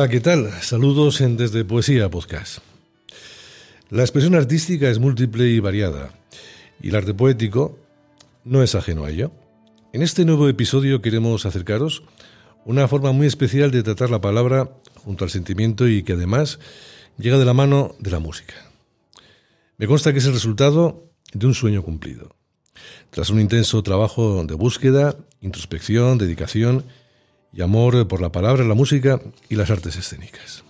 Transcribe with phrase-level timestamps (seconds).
[0.00, 0.50] Hola, ¿qué tal?
[0.62, 2.60] Saludos en Desde Poesía Podcast.
[3.90, 6.14] La expresión artística es múltiple y variada,
[6.80, 7.78] y el arte poético
[8.46, 9.30] no es ajeno a ello.
[9.92, 12.02] En este nuevo episodio queremos acercaros
[12.64, 14.70] una forma muy especial de tratar la palabra
[15.04, 16.60] junto al sentimiento y que además
[17.18, 18.54] llega de la mano de la música.
[19.76, 22.34] Me consta que es el resultado de un sueño cumplido.
[23.10, 26.86] Tras un intenso trabajo de búsqueda, introspección, dedicación
[27.52, 30.64] y amor por la palabra, la música y las artes escénicas.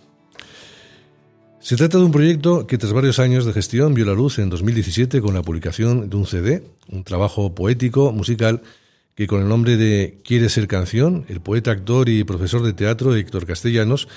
[1.60, 4.48] Se trata de un proyecto que tras varios años de gestión vio la luz en
[4.48, 8.62] 2017 con la publicación de un CD, un trabajo poético, musical,
[9.14, 13.14] que con el nombre de Quiere ser canción, el poeta, actor y profesor de teatro
[13.14, 14.08] Héctor Castellanos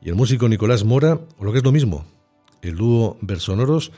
[0.00, 2.06] y el músico Nicolás Mora, o lo que es lo mismo,
[2.62, 3.92] el dúo Versonoros,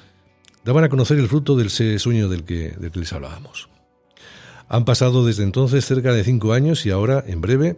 [0.65, 3.69] daban a conocer el fruto del sueño del que, del que les hablábamos.
[4.73, 7.77] Han pasado desde entonces cerca de cinco años y ahora, en breve,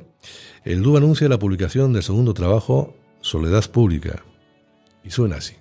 [0.62, 4.22] el dúo anuncia la publicación del segundo trabajo, Soledad Pública.
[5.02, 5.54] Y suena así.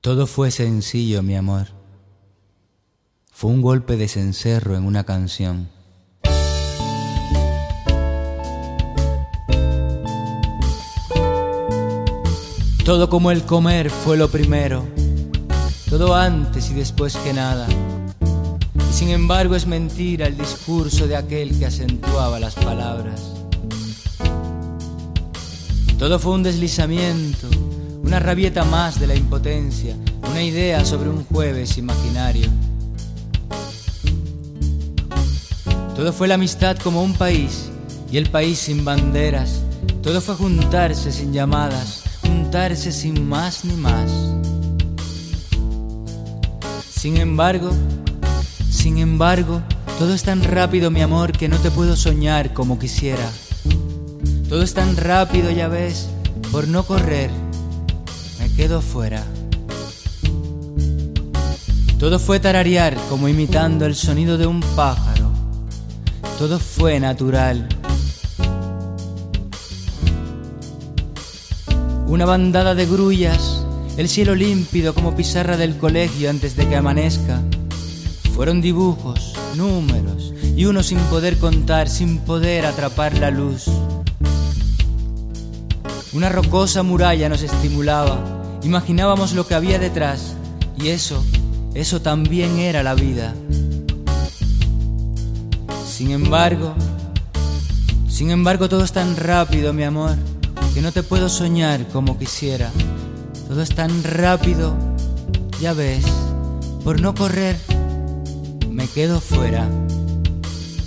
[0.00, 1.66] Todo fue sencillo, mi amor.
[3.32, 5.79] Fue un golpe de cencerro en una canción
[12.90, 14.84] Todo como el comer fue lo primero,
[15.88, 17.68] todo antes y después que nada.
[18.90, 23.20] Y sin embargo es mentira el discurso de aquel que acentuaba las palabras.
[26.00, 27.46] Todo fue un deslizamiento,
[28.02, 29.94] una rabieta más de la impotencia,
[30.28, 32.48] una idea sobre un jueves imaginario.
[35.94, 37.70] Todo fue la amistad como un país
[38.10, 39.62] y el país sin banderas.
[40.02, 41.99] Todo fue juntarse sin llamadas
[42.90, 44.10] sin más ni más.
[46.90, 47.70] Sin embargo,
[48.70, 49.62] sin embargo,
[49.98, 53.30] todo es tan rápido, mi amor, que no te puedo soñar como quisiera.
[54.48, 56.08] Todo es tan rápido, ya ves,
[56.52, 57.30] por no correr,
[58.38, 59.24] me quedo fuera.
[61.98, 65.30] Todo fue tararear como imitando el sonido de un pájaro.
[66.38, 67.68] Todo fue natural
[72.10, 73.64] una bandada de grullas,
[73.96, 77.40] el cielo límpido como pizarra del colegio antes de que amanezca.
[78.34, 83.66] Fueron dibujos, números y uno sin poder contar, sin poder atrapar la luz.
[86.12, 88.18] Una rocosa muralla nos estimulaba,
[88.64, 90.34] imaginábamos lo que había detrás
[90.76, 91.24] y eso,
[91.74, 93.36] eso también era la vida.
[95.86, 96.74] Sin embargo,
[98.08, 100.16] sin embargo todo es tan rápido, mi amor
[100.74, 102.70] que no te puedo soñar como quisiera.
[103.48, 104.76] Todo es tan rápido,
[105.60, 106.04] ya ves,
[106.84, 107.56] por no correr,
[108.68, 109.68] me quedo fuera,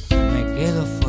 [0.10, 1.03] me quedo fuera,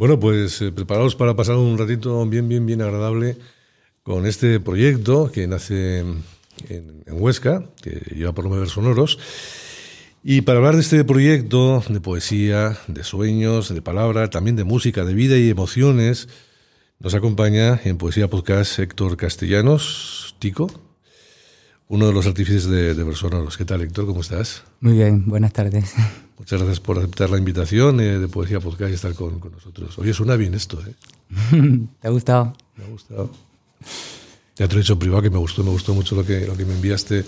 [0.00, 3.36] Bueno, pues eh, preparaos para pasar un ratito bien, bien, bien agradable
[4.02, 5.98] con este proyecto que nace
[6.70, 9.18] en, Huesca, que lleva por nombre Sonoros.
[10.24, 15.04] Y para hablar de este proyecto de poesía, de sueños, de palabra, también de música,
[15.04, 16.30] de vida y emociones,
[16.98, 20.70] nos acompaña en Poesía Podcast Héctor Castellanos, Tico,
[21.90, 23.58] uno de los artífices de, de Versonoros.
[23.58, 24.06] ¿Qué tal, Héctor?
[24.06, 24.62] ¿Cómo estás?
[24.80, 25.92] Muy bien, buenas tardes.
[26.38, 29.98] Muchas gracias por aceptar la invitación eh, de Poesía Podcast y estar con, nosotros.
[29.98, 30.94] Oye, suena bien esto, ¿eh?
[32.00, 32.54] ¿Te ha gustado?
[32.76, 33.30] Me ha gustado.
[34.54, 36.56] Ya te he dicho en privado que me gustó, me gustó mucho lo que, lo
[36.56, 37.24] que me enviaste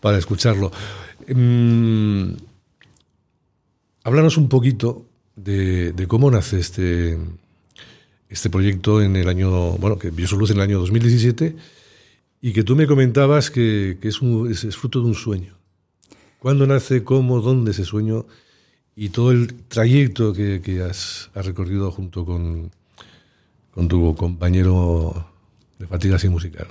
[0.00, 0.70] para escucharlo.
[1.26, 2.30] Mm,
[4.04, 5.04] háblanos un poquito
[5.34, 7.18] de, cómo nace este,
[8.28, 11.56] este proyecto en el año, bueno, que vio su luz en el año 2017
[12.46, 15.58] y que tú me comentabas que, es, fruto de un sueño.
[16.38, 18.24] ¿Cuándo nace, cómo, dónde ese sueño?
[18.94, 22.70] y todo el trayecto que, has, recorrido junto con,
[23.72, 25.26] con tu compañero
[25.80, 26.68] de Fatiga Sin Musical.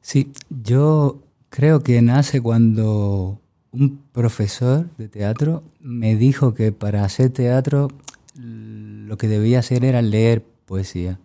[0.00, 3.40] Sí, yo creo que nace cuando
[3.72, 7.88] un profesor de teatro me dijo que para hacer teatro
[8.36, 11.18] lo que debía hacer era leer poesía.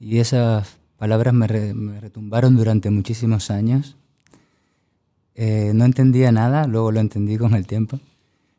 [0.00, 3.96] Y esas palabras me, retumbaron durante muchísimos años.
[5.34, 8.00] Eh, no entendía nada, luego lo entendí con el tiempo.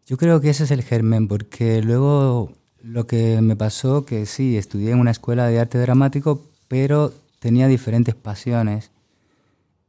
[0.08, 4.58] Yo creo que ese es el germen, porque luego lo que me pasó, que sí,
[4.58, 8.92] estudié en una escuela de arte dramático, pero tenía diferentes pasiones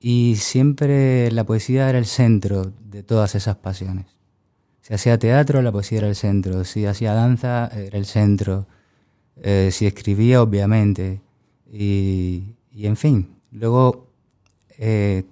[0.01, 4.07] y siempre la poesía era el centro de todas esas pasiones.
[4.81, 6.65] Si hacía teatro, la poesía era el centro.
[6.65, 8.67] Si hacía danza, era el centro.
[9.37, 11.21] Eh, si escribía, obviamente.
[11.73, 14.09] Y, en fin, luego
[14.79, 15.25] eh,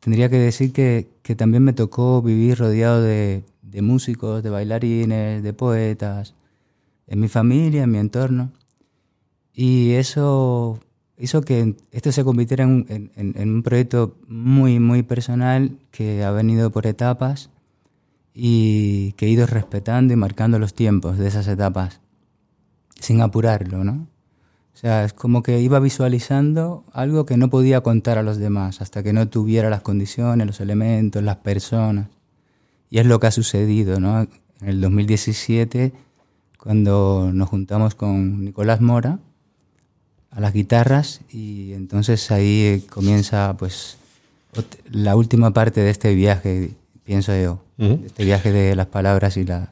[0.00, 3.42] tendría que decir que, también me tocó vivir rodeado de,
[3.82, 6.34] músicos, de bailarines, de poetas,
[7.06, 8.52] en mi familia, en mi entorno.
[9.52, 10.80] Y eso
[11.18, 16.86] hizo que esto se convirtiera en, un proyecto muy, muy personal que ha venido por
[16.86, 17.50] etapas
[18.34, 22.00] y que he ido respetando y marcando los tiempos de esas etapas
[23.00, 24.06] sin apurarlo, ¿no?
[24.76, 28.82] O sea, es como que iba visualizando algo que no podía contar a los demás
[28.82, 32.08] hasta que no tuviera las condiciones, los elementos, las personas.
[32.90, 34.20] Y es lo que ha sucedido, ¿no?
[34.20, 35.94] En el 2017,
[36.58, 39.18] cuando nos juntamos con Nicolás Mora
[40.30, 43.96] a las guitarras y entonces ahí comienza pues
[44.90, 49.70] la última parte de este viaje, pienso yo, este viaje de las palabras y la,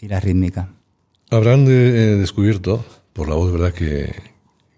[0.00, 0.68] y la rítmica.
[1.28, 2.84] Habrán eh, descubierto
[3.14, 3.72] por la voz, ¿verdad?
[3.72, 4.12] Que,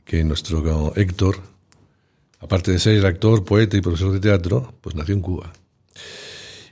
[0.05, 1.41] que nuestro Héctor,
[2.39, 5.53] aparte de ser actor, poeta y profesor de teatro, pues nació en Cuba.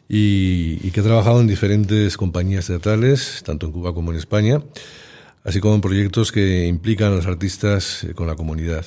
[0.08, 4.62] Y, que ha trabajado en diferentes compañías teatrales, tanto en Cuba como en España,
[5.42, 8.84] así como en proyectos que implican a los artistas eh, con la comunidad.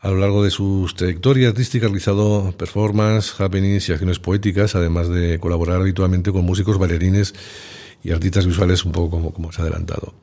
[0.00, 5.08] A lo largo de su trayectoria artística ha realizado performances, happenings y acciones poéticas, además
[5.08, 7.34] de colaborar habitualmente con músicos, bailarines
[8.02, 10.14] y artistas visuales, un poco como, como se ha adelantado.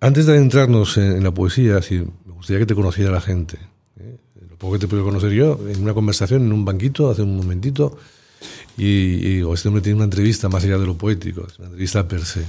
[0.00, 3.58] Antes de adentrarnos en, la poesía, me gustaría que te conociera la gente.
[3.98, 4.18] ¿eh?
[4.50, 7.36] Lo poco que te puedo conocer yo, en una conversación, en un banquito, hace un
[7.36, 7.96] momentito,
[8.76, 12.06] y, y este hombre tiene una entrevista más allá de lo poético, es una entrevista
[12.06, 12.44] per se.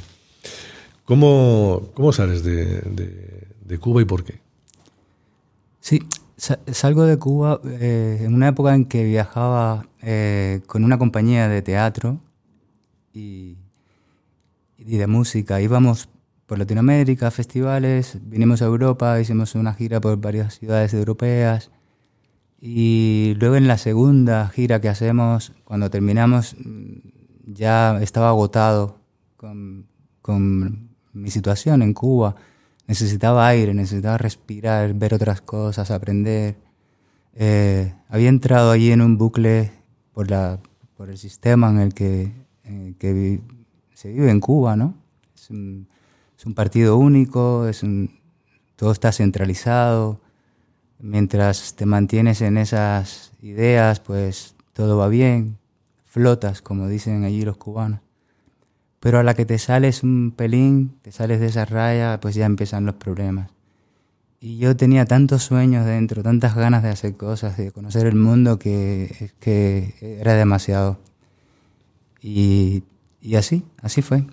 [1.06, 2.82] ¿Cómo, cómo sales de,
[3.64, 4.40] de, Cuba y por qué?
[5.80, 6.02] Sí,
[6.36, 11.62] salgo de Cuba eh, en una época en que viajaba eh, con una compañía de
[11.62, 12.20] teatro
[13.14, 13.56] y,
[14.80, 15.62] y de música.
[15.62, 16.10] Íbamos
[16.46, 21.72] por Latinoamérica, festivales, vinimos a Europa, hicimos una gira por varias ciudades europeas
[22.62, 26.56] y luego en la segunda gira que hacemos, cuando terminamos,
[27.46, 29.00] ya estaba agotado
[29.38, 29.88] con,
[31.14, 32.36] mi situación en Cuba.
[32.88, 36.58] Necesitaba aire, necesitaba respirar, ver otras cosas, aprender.
[37.36, 39.72] Eh, había entrado allí en un bucle
[40.14, 40.60] por, la,
[40.98, 42.32] por el sistema en el que,
[43.00, 43.42] que
[43.94, 44.96] se vive en Cuba, ¿no?
[45.36, 45.88] es un
[46.54, 47.84] partido único, es
[48.76, 50.22] todo está centralizado.
[51.00, 55.58] Mientras te mantienes en esas ideas, pues todo va bien,
[56.06, 58.00] flotas, como dicen allí los cubanos.
[59.00, 62.46] Pero a la que te sales un pelín, te sales de esa raya, pues ya
[62.46, 63.52] empiezan los problemas.
[64.40, 68.60] Y yo tenía tantos sueños dentro, tantas ganas de hacer cosas, de conocer el mundo,
[68.60, 71.00] que, que era demasiado.
[72.22, 72.84] Y,
[73.22, 74.26] y así, así fue.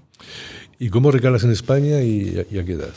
[0.83, 2.93] ¿Y cómo recalas en España y, a qué edad?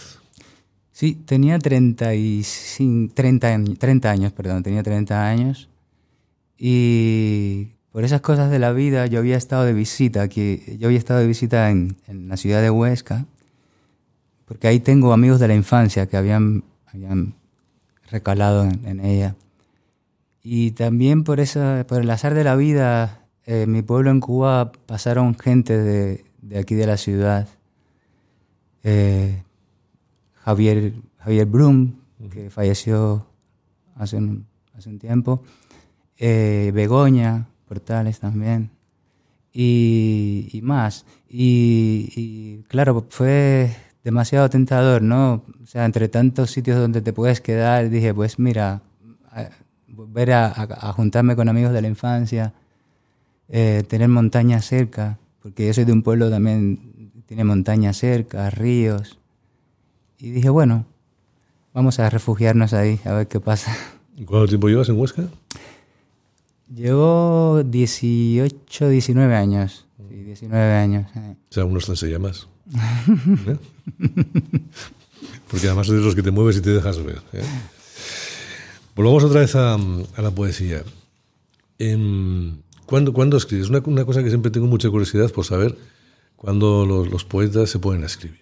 [0.92, 5.70] Sí, tenía 35, 30, 30 años, perdón, tenía 30 años.
[6.58, 10.98] Y por esas cosas de la vida, yo había estado de visita aquí, yo había
[10.98, 13.28] estado de visita en, la ciudad de Huesca,
[14.46, 17.36] porque ahí tengo amigos de la infancia que habían, habían
[18.10, 19.36] recalado en, ella.
[20.42, 24.22] Y también por, eso, por el azar de la vida, en eh, mi pueblo en
[24.22, 27.48] Cuba pasaron gente de, de aquí de la ciudad
[28.86, 29.44] eh,
[30.44, 31.96] Javier, Javier Brum,
[32.32, 33.26] que falleció
[33.96, 34.46] hace un,
[34.78, 35.42] hace un tiempo,
[36.18, 38.70] eh, Begoña, Portales también,
[39.52, 41.06] y, más.
[41.28, 45.44] Y, claro, fue demasiado tentador, ¿no?
[45.64, 48.82] O sea, entre tantos sitios donde te puedes quedar, dije, pues mira,
[49.88, 52.54] volver a, juntarme con amigos de la infancia,
[53.50, 56.95] eh, tener montañas cerca, porque yo soy de un pueblo también
[57.26, 59.18] tiene montañas cerca, ríos.
[60.20, 60.86] Y dije, bueno,
[61.74, 63.76] vamos a refugiarnos ahí, a ver qué pasa.
[64.26, 65.28] ¿Cuánto tiempo llevas en Huesca?
[66.74, 69.86] Llevo 18, 19 años.
[70.10, 71.12] Sí, 19 años.
[71.16, 72.48] O sea, unos se más.
[73.48, 73.58] ¿Eh?
[75.50, 77.22] Porque además eres los que te mueves y te dejas ver.
[77.34, 77.44] ¿eh?
[78.96, 79.78] Volvamos otra vez a,
[80.18, 80.84] la poesía.
[81.78, 83.70] Em, ¿cuándo, ¿cuándo, escribes?
[83.70, 85.78] Una, una cosa que siempre tengo mucha curiosidad por saber
[86.36, 88.42] cuando los, poetas se pueden escribir.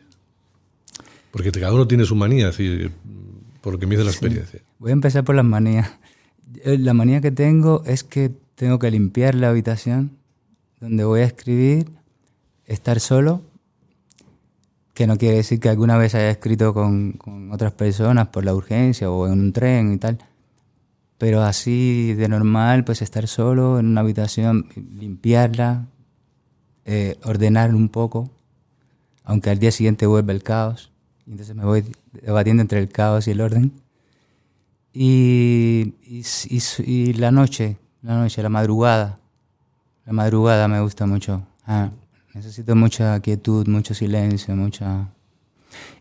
[1.32, 2.92] Porque cada uno tiene su manía, decir,
[3.62, 4.62] por lo que me dice la experiencia.
[4.80, 5.92] Voy a empezar por las manías.
[6.64, 10.18] Eh, la manía que tengo es que tengo que limpiar la habitación
[10.80, 11.90] donde voy a escribir,
[12.66, 13.42] estar solo,
[14.94, 18.54] que no quiere decir que alguna vez haya escrito con, con otras personas por la
[18.54, 20.20] urgencia o en un tren y tal.
[21.18, 25.88] Pero así de normal, pues estar solo en una habitación, limpiarla,
[26.86, 28.30] eh, ordenar un poco,
[29.24, 30.92] aunque al día siguiente vuelve el caos.
[31.26, 33.72] Y entonces me voy debatiendo entre el caos y el orden.
[34.94, 35.94] Y,
[37.18, 39.20] la noche, la noche, la madrugada.
[40.06, 41.48] La madrugada me gusta mucho.
[41.66, 41.90] Ah,
[42.34, 45.10] necesito mucha quietud, mucho silencio, mucha...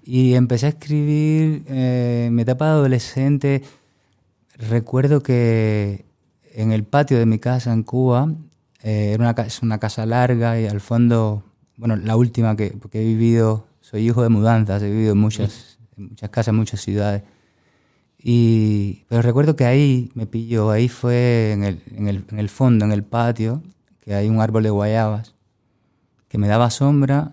[0.04, 3.62] Y empecé a escribir eh, mi etapa de adolescente.
[4.58, 6.04] Recuerdo que
[6.54, 8.28] en el patio de mi casa en Cuba,
[8.82, 11.44] eh, una, es una casa larga y al fondo,
[11.76, 15.78] bueno, la última que porque he vivido, soy hijo de mudanzas, he vivido en muchas,
[15.96, 17.22] en muchas casas, muchas ciudades.
[18.18, 22.48] Y, pero recuerdo que ahí me pilló, ahí fue en el, en el, en el
[22.48, 23.62] fondo, en el patio,
[24.00, 25.34] que hay un árbol de guayabas
[26.28, 27.32] que me daba sombra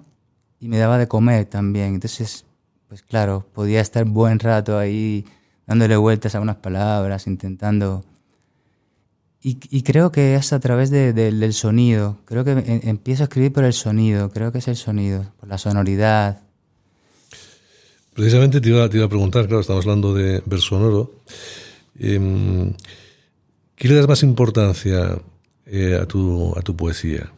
[0.60, 1.96] y me daba de comer también.
[1.96, 2.46] Entonces,
[2.88, 5.26] pues claro, podía estar buen rato ahí
[5.66, 8.04] dándole vueltas a unas palabras, intentando...
[9.42, 12.18] Y, creo que es a través del sonido.
[12.26, 14.30] Creo que em, empiezo a escribir por el sonido.
[14.32, 16.42] Creo que es el sonido, por la sonoridad.
[18.14, 21.22] Precisamente te iba, a preguntar, claro, estamos hablando de verso sonoro.
[21.98, 22.74] Em,
[23.78, 25.18] ¿Qué le das más importancia
[25.66, 27.32] eh, a, tu, a tu poesía?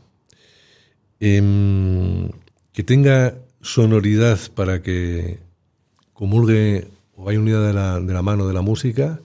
[1.20, 2.32] Em,
[2.74, 5.40] que tenga sonoridad para que
[6.14, 9.20] comulgue o vaya unida de la, de la mano de la música,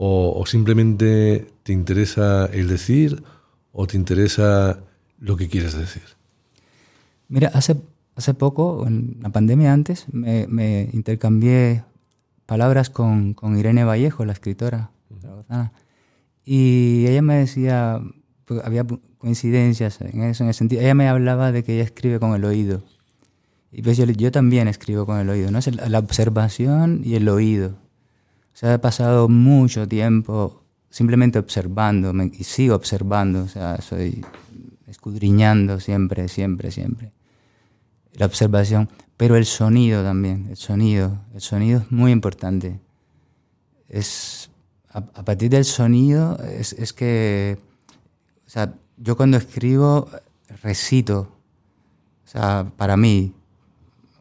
[0.00, 3.22] o, simplemente te interesa el decir,
[3.72, 4.78] o te interesa
[5.18, 6.04] lo que quieres decir.
[7.28, 7.76] Mira, hace,
[8.14, 11.82] hace poco, en la pandemia antes, me, me intercambié
[12.46, 14.90] palabras con, con, Irene Vallejo, la escritora.
[16.44, 18.00] Y ella me decía,
[18.44, 18.86] pues, había
[19.18, 20.80] coincidencias en eso, en el sentido.
[20.80, 22.84] Ella me hablaba de que ella escribe con el oído.
[23.72, 25.58] Y pues yo, yo también escribo con el oído, ¿no?
[25.58, 27.87] Es la observación y el oído.
[28.58, 34.26] O sea, he pasado mucho tiempo simplemente observando, y sigo observando, o sea, soy
[34.88, 37.12] escudriñando siempre, siempre, siempre.
[38.14, 42.80] La observación, pero el sonido también, el sonido, el sonido es muy importante.
[43.88, 44.50] Es,
[44.90, 47.58] a, a partir del sonido es, es que,
[48.44, 50.10] o sea, yo cuando escribo
[50.64, 51.28] recito,
[52.24, 53.32] o sea, para mí,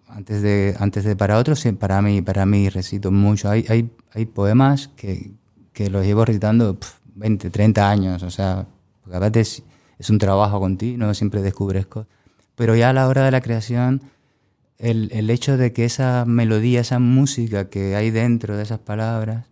[0.08, 3.50] antes de, antes de para otros, para mí, para mí recito mucho.
[3.50, 5.32] Hay, hay, hay poemas que,
[5.74, 6.78] que los llevo recitando
[7.16, 8.68] 20, 30 años, o sea,
[9.04, 9.64] porque a veces
[10.00, 12.08] es un trabajo continuo, siempre descubres cosas.
[12.56, 14.02] Pero ya a la hora de la creación,
[14.78, 19.46] el, el hecho de que esa melodía, esa música que hay dentro de esas palabras,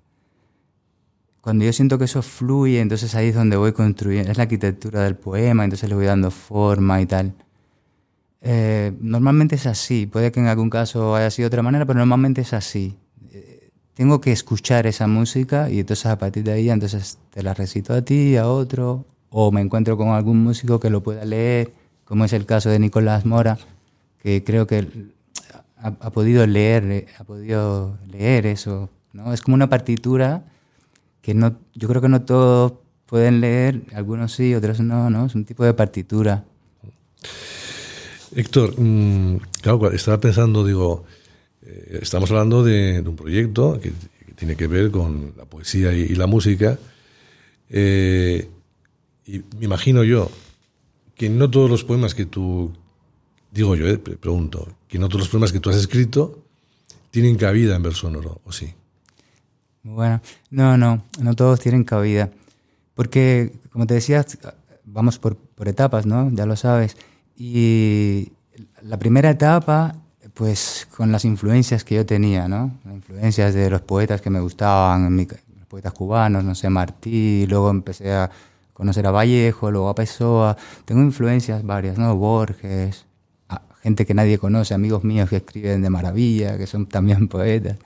[1.46, 5.04] cuando yo siento que eso fluye, entonces ahí es donde voy construyendo, es la arquitectura
[5.04, 7.36] del poema, entonces le voy dando forma y tal.
[8.42, 12.00] Eh, normalmente es así, puede que en algún caso haya sido de otra manera, pero
[12.00, 12.98] normalmente es así.
[13.96, 17.54] Eh, tengo que escuchar esa música y entonces a partir de ahí entonces te la
[17.54, 21.72] recito a ti, a otro, o me encuentro con algún músico que lo pueda leer,
[22.06, 23.58] como es el caso de Nicolás Mora,
[24.22, 24.88] que creo que
[25.78, 29.34] ha, podido leer, ha podido leer eso, ¿no?
[29.34, 30.44] Es como una partitura
[31.22, 32.74] que no, yo creo que no todos
[33.06, 35.26] pueden leer, algunos sí, otros no, ¿no?
[35.26, 36.44] Es un tipo de partitura.
[38.36, 41.06] Héctor, mm, claro, estaba pensando, digo,
[42.02, 43.92] estamos hablando de, un proyecto que,
[44.36, 46.78] tiene que ver con la poesía y, la música,
[47.70, 48.50] eh,
[49.26, 50.30] y me imagino yo
[51.16, 52.74] que no todos los poemas que tú,
[53.52, 56.44] digo yo, eh, pregunto, que no todos los poemas que tú has escrito
[57.12, 58.74] tienen cabida en verso sonoro, ¿o sí?
[59.84, 62.30] Bueno, no, no, no todos tienen cabida.
[62.94, 64.26] Porque, como te decía,
[64.84, 66.30] vamos por, por etapas, ¿no?
[66.32, 66.98] Ya lo sabes.
[67.38, 68.34] Y
[68.82, 69.96] la primera etapa,
[70.36, 72.72] pues con las influencias que yo tenía, ¿no?
[72.84, 77.70] Las influencias de los poetas que me gustaban, los poetas cubanos, no sé, Martí, luego
[77.70, 78.30] empecé a
[78.74, 80.58] conocer a Vallejo, luego a Pessoa.
[80.84, 82.16] Tengo influencias varias, ¿no?
[82.18, 83.06] Borges,
[83.82, 87.78] gente que nadie conoce, amigos míos que escriben de maravilla, que son también poetas.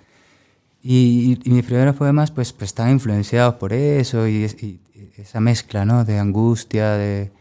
[0.81, 4.79] Y, mis primeros poemas pues, pues estaban influenciados por eso y,
[5.17, 6.05] esa mezcla ¿no?
[6.05, 7.31] de angustia, de...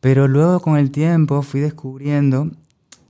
[0.00, 2.50] Pero luego con el tiempo fui descubriendo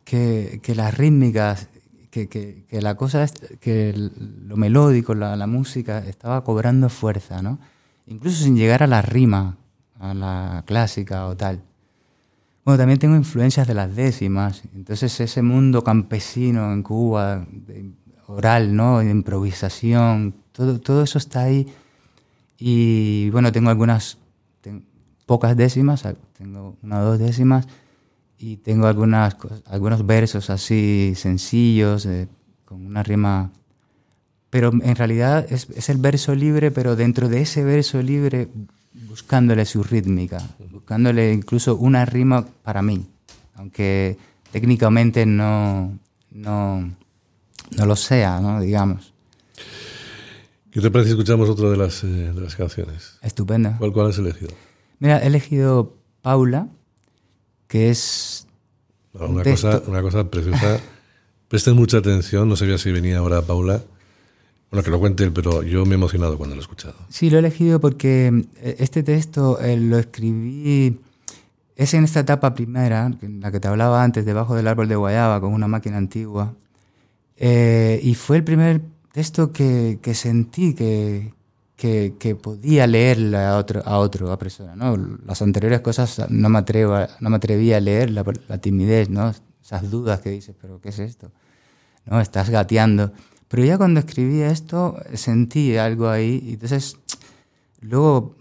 [0.09, 1.69] que, que las rítmicas,
[2.11, 3.27] que, que, que, la cosa,
[3.61, 7.59] que lo melódico, la, la, música estaba cobrando fuerza, ¿no?
[8.07, 9.59] Incluso sin llegar a la rima,
[10.00, 11.61] a la clásica o tal.
[12.65, 14.62] Bueno, también tengo influencias de las décimas.
[14.75, 17.91] Entonces ese mundo campesino en Cuba, de,
[18.29, 19.00] oral, ¿no?
[19.00, 21.67] De improvisación, todo, todo eso está ahí.
[22.59, 24.17] Y bueno, tengo algunas,
[25.27, 26.03] pocas décimas,
[26.38, 27.69] tengo una o dos décimas,
[28.38, 32.28] y tengo algunas, algunos versos así sencillos, eh,
[32.64, 33.50] con una rima,
[34.50, 38.49] pero en realidad es, es, el verso libre, pero dentro de ese verso libre
[39.09, 40.38] buscándole su rítmica,
[40.71, 43.07] buscándole incluso una rima para mí,
[43.54, 44.16] aunque
[44.52, 45.99] técnicamente no,
[46.30, 46.90] no,
[47.76, 48.61] no lo sea, ¿no?
[48.61, 49.12] digamos.
[50.71, 53.18] ¿Qué te parece si escuchamos otra de las, eh, de las canciones?
[53.23, 53.75] Estupendo.
[53.78, 54.50] ¿Cuál, ¿Cuál has elegido?
[55.00, 56.68] Mira, he elegido Paula,
[57.68, 58.46] que es...
[59.12, 60.80] Una cosa, una cosa preciosa.
[61.48, 63.82] Presten mucha atención, no sabía si venía ahora Paula.
[64.70, 66.94] Bueno, que lo cuente él, pero yo me he emocionado cuando lo he escuchado.
[67.08, 71.00] Sí, lo he elegido porque eh, este texto eh, lo escribí,
[71.75, 74.96] es en esta etapa primera, en la que te hablaba antes, debajo del árbol de
[74.96, 76.54] guayaba, con una máquina antigua.
[77.37, 78.82] Eh, y fue el primer
[79.12, 81.32] texto que, que sentí que,
[81.78, 84.75] que, que, podía leerla a otro, a otro a persona.
[84.75, 84.97] ¿no?
[85.25, 89.32] Las anteriores cosas no me, atrevo, no me atrevía a leerla por la timidez, ¿no?
[89.62, 91.30] esas dudas que dices, pero ¿qué es esto?
[92.04, 92.20] ¿No?
[92.20, 93.12] Estás gateando.
[93.47, 96.42] Pero ya cuando escribí esto sentí algo ahí.
[96.44, 96.99] Y entonces,
[97.80, 98.35] luego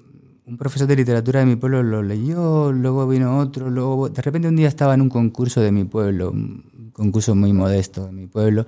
[0.48, 4.48] un profesor de literatura de mi pueblo lo leyó, luego vino otro, luego de repente
[4.48, 8.26] un día estaba en un concurso de mi pueblo, un concurso muy modesto de mi
[8.26, 8.66] pueblo,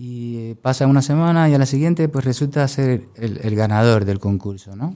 [0.00, 4.20] y pasa una semana y a la siguiente pues resulta ser el, el ganador del
[4.20, 4.94] concurso, ¿no?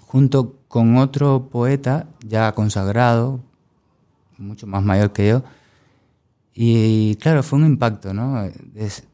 [0.00, 3.40] Junto con otro poeta ya consagrado,
[4.38, 5.44] mucho más mayor que yo,
[6.54, 8.42] y claro, fue un impacto, ¿no?
[8.74, 9.04] Es,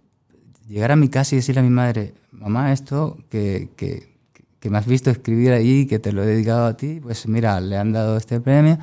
[0.68, 4.16] llegar a mi casa y decirle a mi madre, mamá, esto que, que,
[4.60, 7.60] que, me has visto escribir ahí, que te lo he dedicado a ti, pues mira,
[7.60, 8.78] le han dado este premio,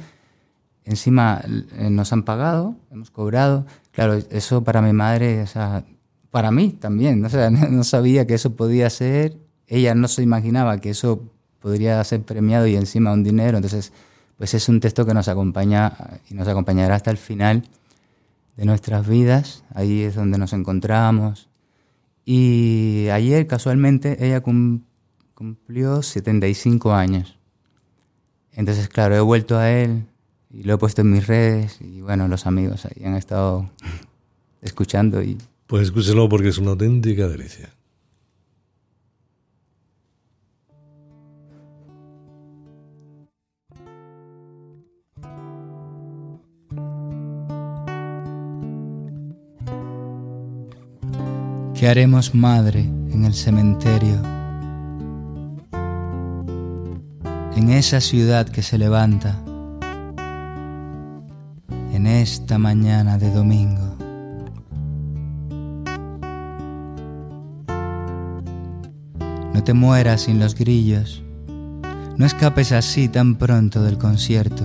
[0.84, 3.66] encima eh, nos han pagado, hemos cobrado.
[3.92, 5.86] Claro, eso para mi madre, o sea,
[6.38, 7.20] para mí también,
[7.72, 11.24] no sabía que eso podía ser, ella no se imaginaba que eso
[11.60, 13.92] podría ser premiado y encima un dinero, entonces,
[14.38, 15.94] pues es un texto que nos acompaña
[16.30, 17.64] y nos acompañará hasta el final
[18.56, 21.50] de nuestras vidas, ahí es donde nos encontramos,
[22.24, 24.44] y ayer casualmente ella
[25.34, 27.40] cumplió 75 años.
[28.52, 30.06] Entonces, claro, he vuelto a él
[30.52, 33.72] y lo he puesto en mis redes y bueno, los amigos ahí han estado
[34.62, 35.40] escuchando y...
[35.68, 37.70] Pues escúchelo porque es una auténtica delicia.
[51.78, 54.16] ¿Qué haremos, madre, en el cementerio?
[57.56, 59.44] En esa ciudad que se levanta,
[61.94, 63.87] en esta mañana de domingo.
[69.58, 71.24] No te mueras sin los grillos,
[72.16, 74.64] no escapes así tan pronto del concierto.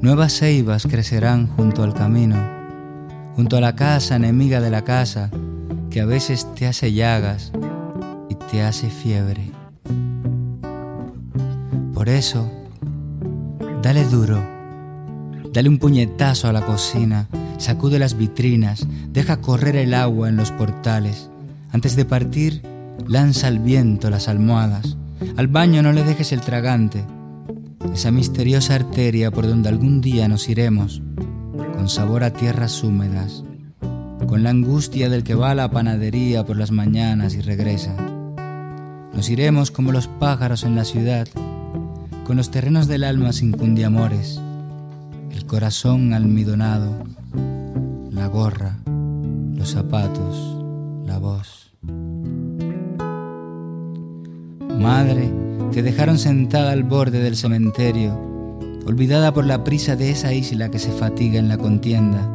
[0.00, 2.36] Nuevas ceibas crecerán junto al camino,
[3.36, 5.30] junto a la casa enemiga de la casa
[5.88, 7.52] que a veces te hace llagas
[8.28, 9.52] y te hace fiebre.
[11.94, 12.50] Por eso,
[13.84, 14.44] dale duro,
[15.52, 17.28] dale un puñetazo a la cocina,
[17.58, 21.30] sacude las vitrinas, deja correr el agua en los portales.
[21.70, 22.69] Antes de partir,
[23.06, 24.96] lanza al viento las almohadas.
[25.36, 27.04] Al baño no le dejes el tragante,
[27.92, 31.02] esa misteriosa arteria por donde algún día nos iremos,
[31.74, 33.44] con sabor a tierras húmedas
[34.30, 37.96] con la angustia del que va a la panadería por las mañanas y regresa.
[39.12, 41.26] Nos iremos como los pájaros en la ciudad,
[42.24, 44.40] con los terrenos del alma sin cundiamores,
[45.32, 46.96] el corazón almidonado,
[48.12, 50.64] la gorra, los zapatos,
[51.06, 51.69] la voz.
[54.78, 55.30] Madre,
[55.72, 58.18] te dejaron sentada al borde del cementerio,
[58.86, 62.28] olvidada por la prisa de esa isla que se fatiga en la contienda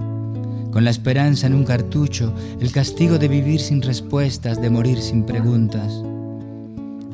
[0.76, 5.24] con la esperanza en un cartucho, el castigo de vivir sin respuestas, de morir sin
[5.24, 6.04] preguntas.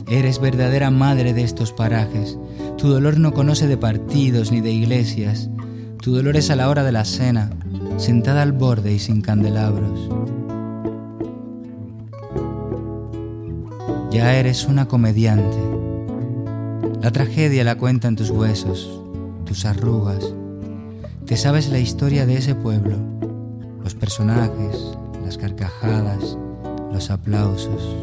[0.09, 2.39] Eres verdadera madre de estos parajes,
[2.79, 5.47] tu dolor no conoce de partidos ni de iglesias,
[6.01, 7.51] tu dolor es a la hora de la cena,
[7.97, 10.09] sentada al borde y sin candelabros.
[14.11, 15.57] Ya eres una comediante.
[17.01, 19.01] La tragedia la cuentan tus huesos,
[19.45, 20.33] tus arrugas.
[21.25, 23.11] Te sabes la historia de ese pueblo
[23.83, 26.37] los personajes, las carcajadas,
[26.91, 27.95] los aplausos.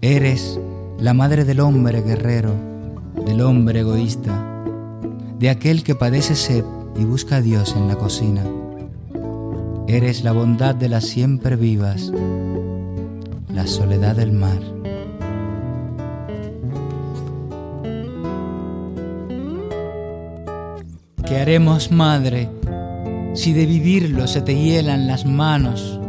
[0.00, 0.60] Eres
[0.98, 2.52] la madre del hombre guerrero,
[3.24, 4.62] del hombre egoísta,
[5.38, 6.64] de aquel que padece sed
[6.96, 8.42] y busca a Dios en la cocina.
[9.88, 12.12] Eres la bondad de las siempre vivas,
[13.54, 14.58] la soledad del mar.
[21.24, 22.50] ¿Qué haremos, madre,
[23.34, 26.00] si de vivirlo se te hielan las manos?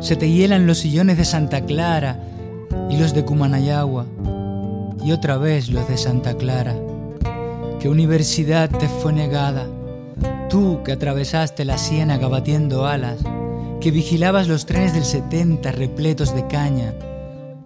[0.00, 2.18] Se te hielan los sillones de Santa Clara
[2.90, 4.06] y los de Cumanayagua,
[5.04, 6.74] y otra vez los de Santa Clara.
[7.78, 9.66] ¿Qué universidad te fue negada?
[10.48, 13.18] Tú que atravesaste la ciénaga batiendo alas,
[13.80, 16.92] que vigilabas los trenes del 70 repletos de caña,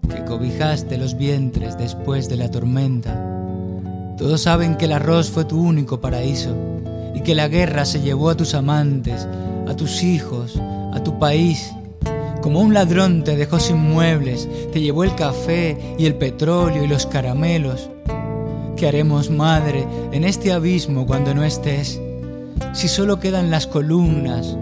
[0.09, 3.20] que cobijaste los vientres después de la tormenta.
[4.16, 6.55] Todos saben que el arroz fue tu único paraíso
[7.14, 9.27] y que la guerra se llevó a tus amantes,
[9.66, 10.57] a tus hijos,
[10.92, 11.72] a tu país.
[12.42, 16.87] Como un ladrón te dejó sin muebles, te llevó el café y el petróleo y
[16.87, 17.90] los caramelos.
[18.77, 22.00] ¿Qué haremos, madre, en este abismo cuando no estés?
[22.72, 24.57] Si solo quedan las columnas,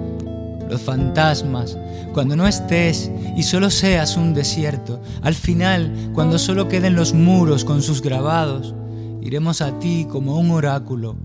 [0.73, 1.77] los fantasmas,
[2.15, 7.67] cuando no estés y solo seas un desierto, al final, cuando solo queden los muros
[7.67, 8.75] con sus grabados,
[9.21, 11.17] iremos a ti como un oráculo.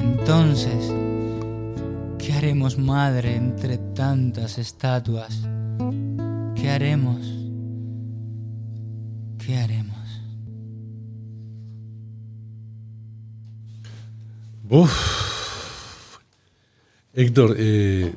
[0.00, 0.92] Entonces,
[2.18, 5.48] ¿qué haremos, madre, entre tantas estatuas?
[6.54, 7.20] ¿Qué haremos?
[9.38, 9.98] ¿Qué haremos?
[17.12, 18.14] Héctor, eh,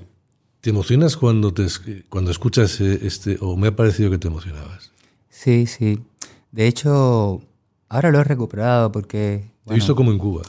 [0.61, 1.67] ¿te emocionas cuando, te,
[2.09, 4.91] cuando escuchas eh, este, o me ha parecido que te emocionabas?
[5.29, 5.99] Sí, sí.
[6.51, 7.41] De hecho,
[7.89, 9.51] ahora lo he recuperado porque...
[9.65, 10.43] Te he visto como en Cuba.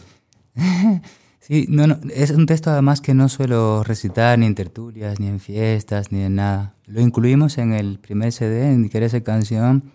[1.41, 5.29] sí, no, no, es un texto además que no suelo recitar ni en tertulias, ni
[5.29, 6.75] en fiestas, ni en nada.
[6.87, 9.93] Lo incluimos en el primer CD, en Querés canción,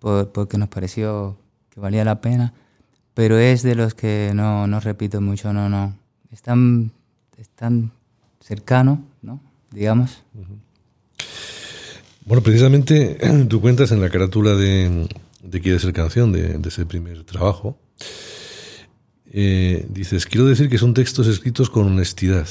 [0.00, 1.38] porque nos pareció
[1.70, 2.54] que valía la pena
[3.14, 5.94] pero es de los que no, no repito mucho, no, no.
[6.30, 6.92] Están,
[7.40, 7.92] están
[8.40, 9.40] cercano, ¿no?
[9.70, 10.22] Digamos.
[12.24, 15.08] Bueno, precisamente tú cuentas en la carátula de,
[15.42, 17.78] de Quiere ser canción, de, ese primer trabajo,
[19.32, 22.48] eh, dices, quiero decir que son textos escritos con honestidad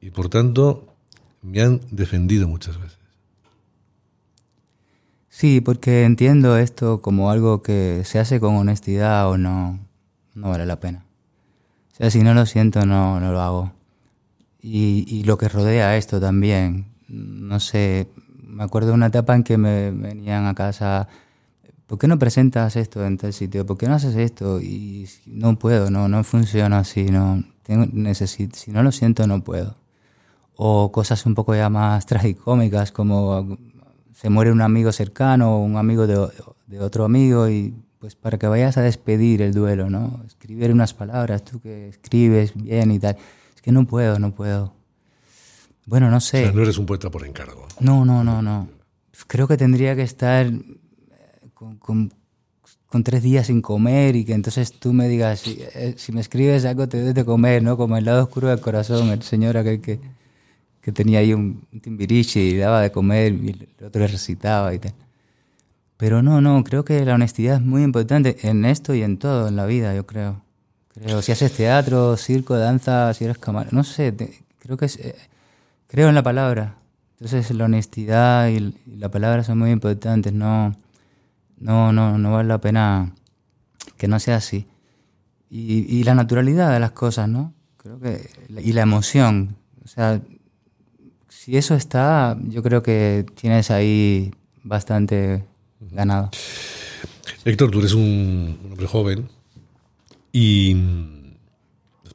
[0.00, 0.94] y por tanto
[1.42, 2.98] me han defendido muchas veces.
[5.28, 9.80] Sí, porque entiendo esto como algo que se hace con honestidad o no
[10.34, 11.04] no vale la pena.
[11.92, 13.72] O sea, si no lo siento, no, no lo hago.
[14.62, 18.08] Y, y lo que rodea esto también, no sé,
[18.52, 21.08] me acuerdo de una etapa en que me venían a casa,
[21.86, 23.66] ¿por qué no presentas esto en tal sitio?
[23.66, 24.60] ¿Por qué no haces esto?
[24.60, 29.42] Y no puedo, no, no funciona así, no, tengo, necesito, si no lo siento, no
[29.42, 29.76] puedo.
[30.54, 33.58] O cosas un poco ya más tragicómicas, como
[34.14, 36.28] se muere un amigo cercano o un amigo de,
[36.66, 40.22] de otro amigo y pues para que vayas a despedir el duelo, ¿no?
[40.26, 43.16] Escribir unas palabras, tú que escribes bien y tal.
[43.62, 44.74] Es que no puedo, no puedo.
[45.86, 46.40] Bueno, no sé.
[46.40, 47.68] O sea, no eres un poeta por encargo.
[47.78, 48.68] No, no, no, no.
[49.28, 52.10] Creo que tendría que estar eh, con,
[53.04, 56.88] tres días sin comer y que entonces tú me digas, si, eh, me escribes algo
[56.88, 57.76] te doy de comer, ¿no?
[57.76, 60.00] Como el lado oscuro del corazón, el señor aquel que,
[60.80, 64.74] que tenía ahí un, un timbiriche y daba de comer y el otro le recitaba
[64.74, 64.94] y tal.
[65.96, 69.46] Pero no, no, creo que la honestidad es muy importante en esto y en todo
[69.46, 70.42] en la vida, yo creo.
[70.94, 74.14] Creo, si haces teatro, circo, danza, si eres camarero, no sé,
[74.58, 75.16] creo que es, eh,
[75.86, 76.76] creo en la palabra.
[77.12, 80.74] Entonces la honestidad y, la palabra son muy importantes, no,
[81.58, 83.14] no, no, no vale la pena
[83.96, 84.66] que no sea así.
[85.48, 87.52] Y, y la naturalidad de las cosas, ¿no?
[87.76, 90.20] Creo que, y la emoción, o sea,
[91.28, 95.44] si eso está, yo creo que tienes ahí bastante
[95.90, 96.30] ganado.
[97.44, 99.28] Héctor, tú eres un, hombre joven
[100.32, 100.76] y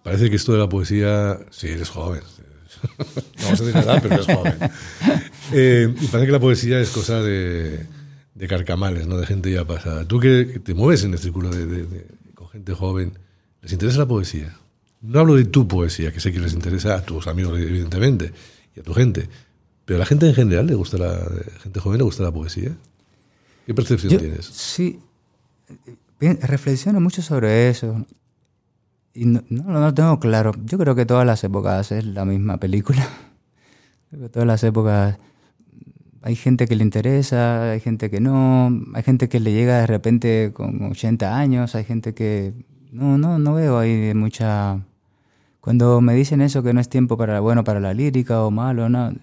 [0.04, 2.22] parece que esto de la poesía, sí, eres joven.
[2.98, 4.58] no vamos a decir edad, pero eres joven.
[5.54, 7.86] Eh, y parece que la poesía es cosa de,
[8.36, 9.16] de, carcamales, ¿no?
[9.16, 10.06] de gente ya pasada.
[10.06, 13.18] Tú que, te mueves en el círculo de, con gente joven,
[13.62, 14.58] ¿les interesa la poesía?
[15.02, 18.34] No hablo de tu poesía, que sé que les interesa a tus amigos, evidentemente,
[18.76, 19.30] y a tu gente.
[19.86, 21.18] Pero a la gente en general le gusta la
[21.64, 22.76] gente joven le gusta la poesía.
[23.66, 24.46] ¿Qué percepción tienes?
[24.48, 25.00] Sí,
[26.20, 28.06] reflexiono mucho sobre eso.
[29.14, 30.52] Y no, no, lo tengo claro.
[30.66, 33.08] Yo creo que todas las épocas es la misma película.
[34.10, 35.18] Creo que todas las épocas
[36.22, 39.88] hay gente que le interesa, hay gente que no, hay gente que le llega de
[39.88, 42.54] repente con 80 años, hay gente que
[42.92, 44.82] no, no, no veo ahí mucha.
[45.62, 48.90] Cuando me dicen eso que no es tiempo para bueno para la lírica o malo,
[48.90, 49.14] no,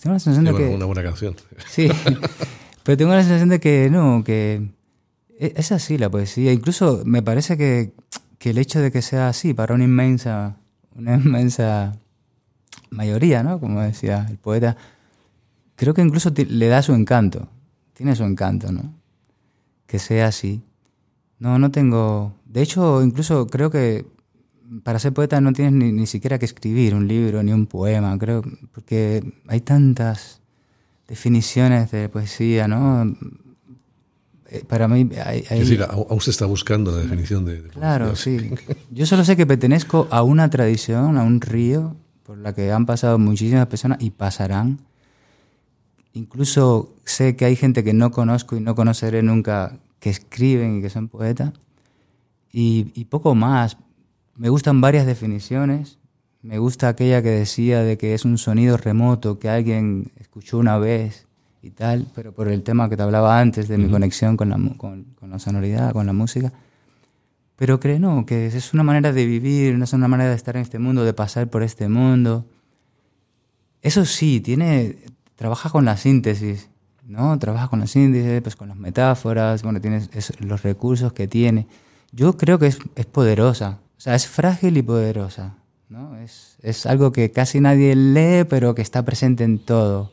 [0.00, 1.34] tengo la sensación de que una buena canción.
[1.68, 1.88] Sí.
[2.84, 4.68] Pero tengo la sensación de que no, que
[5.38, 6.52] es así la poesía.
[6.52, 7.92] Incluso me parece que,
[8.38, 10.56] que el hecho de que sea así para una inmensa,
[10.94, 11.98] una inmensa
[12.90, 13.60] mayoría, ¿no?
[13.60, 14.76] Como decía el poeta,
[15.74, 17.48] creo que incluso le da su encanto.
[17.92, 18.94] Tiene su encanto, ¿no?
[19.86, 20.62] Que sea así.
[21.38, 22.34] No, no tengo.
[22.44, 24.06] De hecho, incluso creo que
[24.82, 28.18] para ser poeta no tienes ni, ni, siquiera que escribir un libro ni un poema,
[28.18, 30.40] creo, porque hay tantas
[31.06, 33.14] definiciones de poesía, ¿no?
[34.50, 38.14] Eh, para mí hay, Es decir, aún se está buscando la definición de, de Claro,
[38.14, 38.50] sí.
[38.90, 42.86] Yo solo sé que pertenezco a una tradición, a un río, por la que han
[42.86, 44.80] pasado muchísimas personas y pasarán.
[46.12, 50.82] Incluso sé que hay gente que no conozco y no conoceré nunca que escriben y
[50.82, 51.52] que son poetas.
[52.52, 53.76] Y, y poco más.
[54.36, 55.98] Me gustan varias definiciones.
[56.42, 60.78] Me gusta aquella que decía de que es un sonido remoto que alguien escuchó una
[60.78, 61.25] vez
[61.62, 64.56] y tal, pero por el tema que te hablaba antes de mi conexión con la,
[64.76, 66.52] con, con la sonoridad, con la música.
[67.56, 70.62] Pero creo no, que es una manera de vivir, es una manera de estar en
[70.62, 72.44] este mundo, de pasar por este mundo.
[73.80, 74.96] Eso sí, tiene,
[75.36, 76.68] trabaja con la síntesis,
[77.06, 77.38] ¿no?
[77.38, 81.66] Trabaja con la síntesis, pues con las metáforas, bueno, tienes los recursos que tiene.
[82.12, 85.54] Yo creo que es, es poderosa, o sea, es frágil y poderosa,
[85.88, 86.16] ¿no?
[86.18, 90.12] Es, es algo que casi nadie lee, pero que está presente en todo.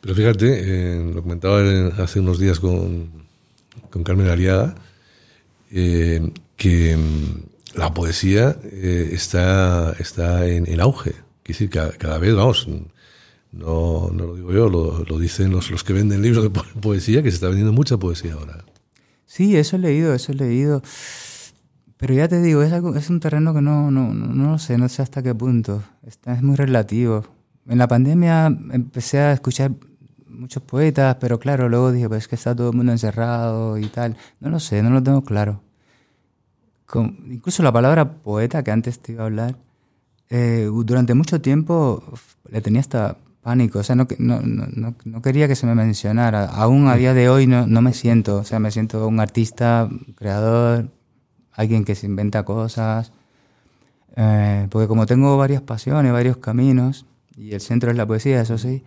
[0.00, 1.60] Pero fíjate, eh, lo comentaba
[2.02, 3.10] hace unos días con,
[3.90, 4.74] con Carmen Aliaga,
[5.70, 11.12] eh, que mm, la poesía eh, está, está en, en auge.
[11.42, 12.66] Quiere decir, cada, cada, vez, vamos,
[13.52, 17.22] no, no lo digo yo, lo, lo dicen los, los, que venden libros de poesía,
[17.22, 18.64] que se está vendiendo mucha poesía ahora.
[19.26, 20.82] Sí, eso he leído, eso he leído.
[21.96, 24.88] Pero ya te digo, es, algo, es un terreno que no, no, no, sé, no
[24.88, 25.82] sé hasta qué punto.
[26.06, 27.26] Está, es muy relativo.
[27.68, 29.72] En la pandemia empecé a escuchar
[30.40, 33.86] muchos poetas, pero claro, luego dije, pues es que está todo el mundo encerrado y
[33.86, 34.16] tal.
[34.40, 35.62] No lo sé, no lo tengo claro.
[36.94, 39.56] Incluso la palabra poeta, que antes te iba a hablar,
[40.28, 42.02] eh, durante mucho tiempo
[42.50, 46.46] le tenía hasta pánico, o sea, no, no, no, no, quería que se me mencionara.
[46.46, 49.88] Aún a día de hoy no, no me siento, o sea, me siento un artista,
[50.16, 50.90] creador,
[51.52, 53.12] alguien que se inventa cosas.
[54.16, 58.58] Eh, porque como tengo varias pasiones, varios caminos, y el centro es la poesía, eso
[58.58, 58.84] sí,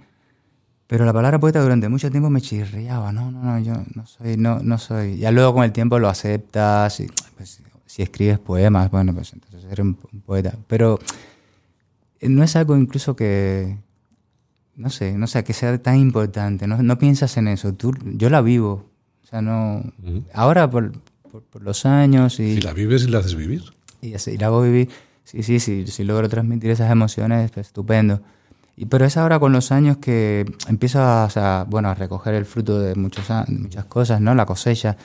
[0.88, 4.38] pero la palabra poeta durante mucho tiempo me chirriaba, no, no, no, yo no soy,
[4.38, 5.17] no, no soy.
[5.17, 9.63] Ya luego con el tiempo lo aceptas, y, pues, si escribes poemas, bueno, pues entonces
[9.65, 10.56] eres un, un, poeta.
[10.67, 11.00] Pero
[12.22, 13.78] no es algo incluso que,
[14.76, 18.30] no sé, no sé, que sea tan importante, no, no piensas en eso, tú, yo
[18.30, 18.89] la vivo,
[19.24, 20.24] o sea, no, uh -huh.
[20.34, 20.91] ahora por,
[21.32, 22.56] por, por, los años y...
[22.56, 23.63] Si la vives y la haces vivir.
[24.02, 24.89] Y, y la hago vivir,
[25.24, 28.22] sí, sí, sí, si logro transmitir esas emociones, pues estupendo.
[28.90, 32.96] Pero es ahora con los años que empiezo a, bueno, a recoger el fruto de
[32.96, 34.34] muchos, muchas cosas, ¿no?
[34.34, 34.98] La cosecha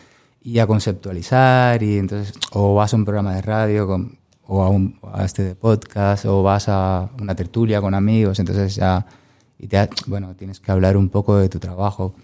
[0.43, 4.71] y a conceptualizar y entonces o vas a un programa de radio con, o a,
[4.71, 9.05] un, a este de podcast o vas a una tertulia con amigos, entonces ya
[9.59, 12.15] y te, bueno, tienes que hablar un poco de tu trabajo.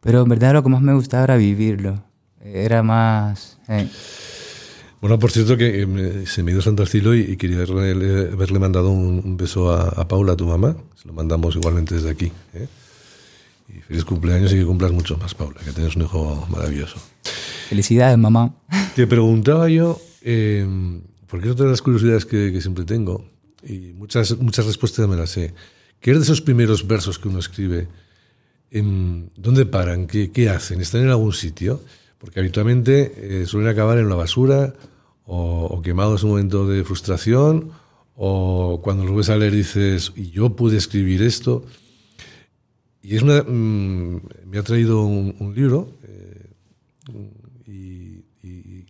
[0.00, 2.02] Pero en verdad lo que más me gustaba era vivirlo.
[2.42, 3.58] Era más...
[3.68, 3.88] Eh.
[5.04, 8.58] Bueno, por cierto que eh, se me dio Santo Arcilo y, y quería haberle, haberle
[8.58, 10.78] mandado un, un beso a, a, Paula, tu mamá.
[10.94, 12.32] Se lo mandamos igualmente desde aquí.
[12.54, 12.66] ¿eh?
[13.68, 16.96] Y feliz cumpleaños y que cumplas mucho más, Paula, que tienes un hijo maravilloso.
[17.68, 18.54] Felicidades, mamá.
[18.96, 20.66] Te preguntaba yo, eh,
[21.26, 23.26] porque es otra de las curiosidades que, que, siempre tengo,
[23.62, 25.52] y muchas, muchas respuestas me las sé.
[26.00, 27.88] ¿Qué es de esos primeros versos que uno escribe?
[28.70, 30.06] ¿En ¿Dónde paran?
[30.06, 30.80] ¿Qué, ¿Qué, hacen?
[30.80, 31.82] ¿Están en algún sitio?
[32.16, 34.72] Porque habitualmente eh, suelen acabar en la basura
[35.26, 37.72] o, o quemados en un momento de frustración
[38.16, 41.64] o cuando los ves a leer dices, y yo pude escribir esto.
[43.02, 46.48] Y es mmm, me ha traído un, libro eh,
[47.66, 48.24] y,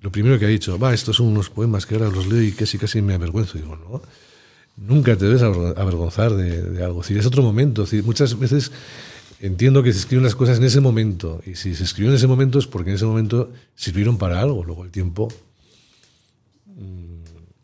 [0.01, 2.53] lo primero que ha dicho, va, estos son unos poemas que ahora los leo y
[2.53, 3.57] casi casi me avergüenzo.
[3.57, 4.03] Y digo, no,
[4.77, 7.01] nunca te debes avergonzar de, algo.
[7.01, 7.85] Es, es otro momento.
[7.85, 8.71] Es muchas veces
[9.41, 11.41] entiendo que se escriben las cosas en ese momento.
[11.47, 14.63] Y si se escribió en ese momento es porque en ese momento sirvieron para algo.
[14.63, 15.29] Luego el tiempo,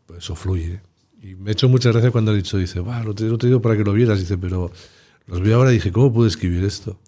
[0.05, 0.81] pues eso fluye.
[1.21, 3.61] Y me ha hecho mucha gracia cuando ha dicho, dice, lo te, lo te digo
[3.61, 4.19] para que lo vieras.
[4.19, 4.71] Dice, pero
[5.27, 6.99] los veo ahora y dije, ¿cómo pude escribir esto?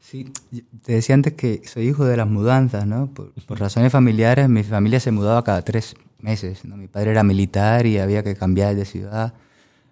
[0.00, 0.32] Sí,
[0.82, 3.12] te decía antes que soy hijo de las mudanzas, ¿no?
[3.12, 6.64] Por, por razones familiares, mi familia se mudaba cada tres meses.
[6.64, 6.76] ¿no?
[6.76, 9.34] Mi padre era militar y había que cambiar de ciudad.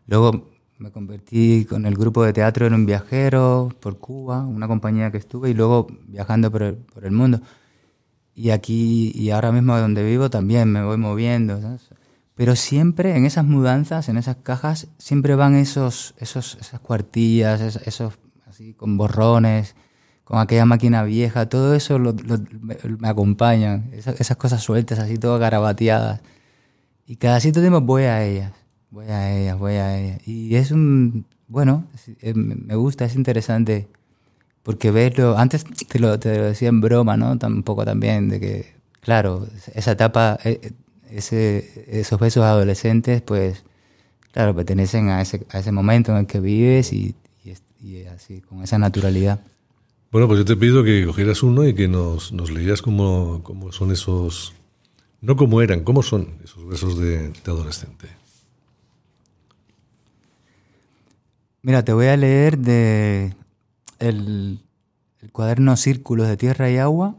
[0.06, 5.10] Luego me convertí con el grupo de teatro en un viajero por Cuba, una compañía
[5.10, 7.40] que estuve, y luego viajando por el, por el mundo.
[8.38, 11.58] Y aquí, y ahora mismo donde vivo también me voy moviendo.
[12.36, 18.16] Pero siempre en esas mudanzas, en esas cajas, siempre van esos, esos, esas cuartillas, esos,
[18.46, 19.74] así con borrones,
[20.22, 22.14] con aquella máquina vieja, todo eso lo,
[23.00, 26.20] me acompaña, esas, cosas sueltas, así todas garabateadas.
[27.06, 28.52] Y cada cierto tiempo voy a ellas,
[28.90, 30.28] voy a ellas, voy a ellas.
[30.28, 31.88] Y es un, bueno,
[32.20, 33.88] es, me gusta, es interesante,
[34.62, 37.38] porque verlo, antes te lo, te lo decía en broma, ¿no?
[37.40, 40.38] Un poco también, de que, claro, esa etapa...
[40.44, 40.72] Eh,
[41.10, 43.64] ese, esos besos adolescentes, pues,
[44.32, 47.14] claro, pertenecen a ese, a ese momento en el que vives y,
[47.80, 49.40] y, así, con esa naturalidad.
[50.10, 53.72] Bueno, pues yo te pido que cogieras uno y que nos, nos leías cómo, cómo
[53.72, 54.54] son esos,
[55.20, 58.08] no cómo eran, cómo son esos besos de, de adolescente.
[61.62, 63.34] Mira, te voy a leer de
[63.98, 64.64] el,
[65.32, 67.16] cuaderno Círculos de Tierra y Agua.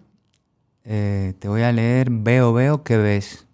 [0.83, 3.45] Eh, te voy a leer Veo, veo, ¿qué ves?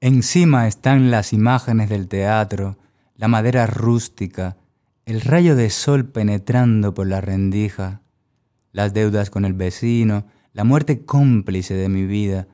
[0.00, 2.76] Encima están las imágenes del teatro,
[3.16, 4.56] la madera rústica,
[5.06, 8.00] el rayo de sol penetrando por la rendija,
[8.72, 12.48] las deudas con el vecino, la muerte cómplice de mi vida,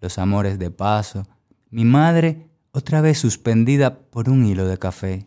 [0.00, 1.26] los amores de paso,
[1.70, 5.26] mi madre otra vez suspendida por un hilo de café.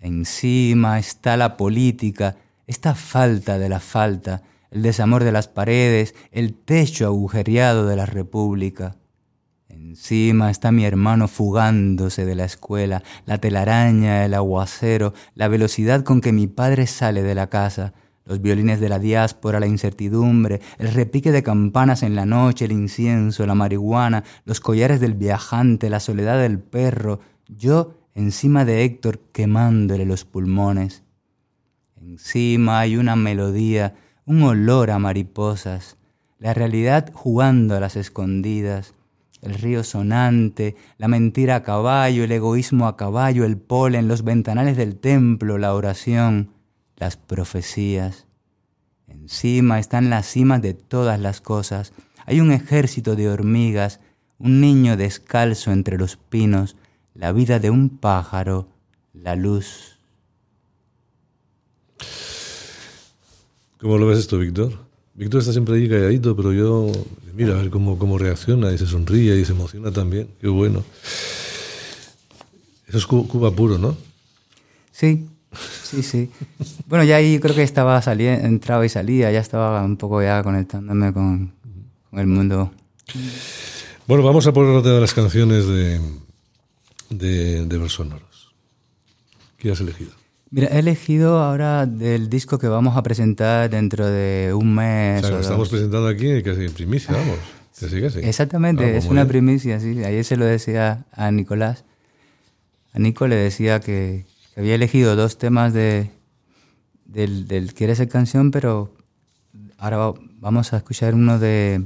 [0.00, 6.54] Encima está la política, esta falta de la falta, el desamor de las paredes, el
[6.54, 8.96] techo agujereado de la república.
[9.68, 16.20] Encima está mi hermano fugándose de la escuela, la telaraña, el aguacero, la velocidad con
[16.20, 20.92] que mi padre sale de la casa, los violines de la diáspora, la incertidumbre, el
[20.92, 26.00] repique de campanas en la noche, el incienso, la marihuana, los collares del viajante, la
[26.00, 31.04] soledad del perro, yo encima de Héctor quemándole los pulmones.
[32.00, 33.94] Encima hay una melodía,
[34.26, 35.96] un olor a mariposas,
[36.38, 38.94] la realidad jugando a las escondidas,
[39.40, 44.76] el río sonante, la mentira a caballo, el egoísmo a caballo, el polen, los ventanales
[44.76, 46.50] del templo, la oración
[46.96, 48.26] las profecías.
[49.06, 51.92] Encima están las cimas de todas las cosas.
[52.26, 54.00] Hay un ejército de hormigas,
[54.38, 56.76] un niño descalzo entre los pinos,
[57.14, 58.68] la vida de un pájaro,
[59.12, 59.96] la luz.
[63.78, 64.72] ¿Cómo lo ves esto, Víctor?
[65.14, 66.92] Víctor está siempre ahí calladito, pero yo
[67.34, 70.28] mira a ver cómo, cómo reacciona y se sonríe y se emociona también.
[70.40, 70.84] Qué bueno.
[72.86, 73.96] Eso es Cuba puro, ¿no?
[74.92, 75.28] Sí,
[75.82, 76.30] Sí, sí.
[76.86, 80.42] Bueno, ya ahí creo que estaba saliendo, entraba y salía, ya estaba un poco ya
[80.42, 81.52] conectándome con,
[82.12, 82.70] el mundo.
[84.06, 86.00] Bueno, vamos a poner otra de las canciones de,
[87.10, 88.54] de, de Versonoros.
[89.56, 90.10] ¿Qué has elegido?
[90.50, 95.22] Mira, he elegido ahora del disco que vamos a presentar dentro de un mes.
[95.24, 97.38] O sea, lo estamos presentando aquí casi en primicia, vamos.
[97.78, 98.20] Casi, casi.
[98.20, 100.02] Exactamente, es una primicia, sí.
[100.04, 101.84] Ayer se lo decía a Nicolás.
[102.92, 104.24] A Nico le decía que,
[104.56, 106.10] había elegido dos temas de,
[107.04, 108.92] del, del Quiere ser canción, pero
[109.76, 111.84] ahora vamos a escuchar uno de,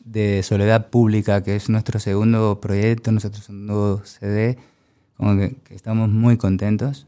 [0.00, 4.58] de Soledad Pública, que es nuestro segundo proyecto, nuestro segundo CD,
[5.16, 7.06] como que, estamos muy contentos,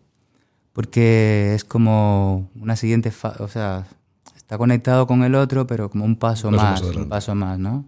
[0.73, 3.87] porque es como una siguiente, o sea,
[4.37, 7.85] está conectado con el otro, pero como un paso, más, un paso más, ¿no?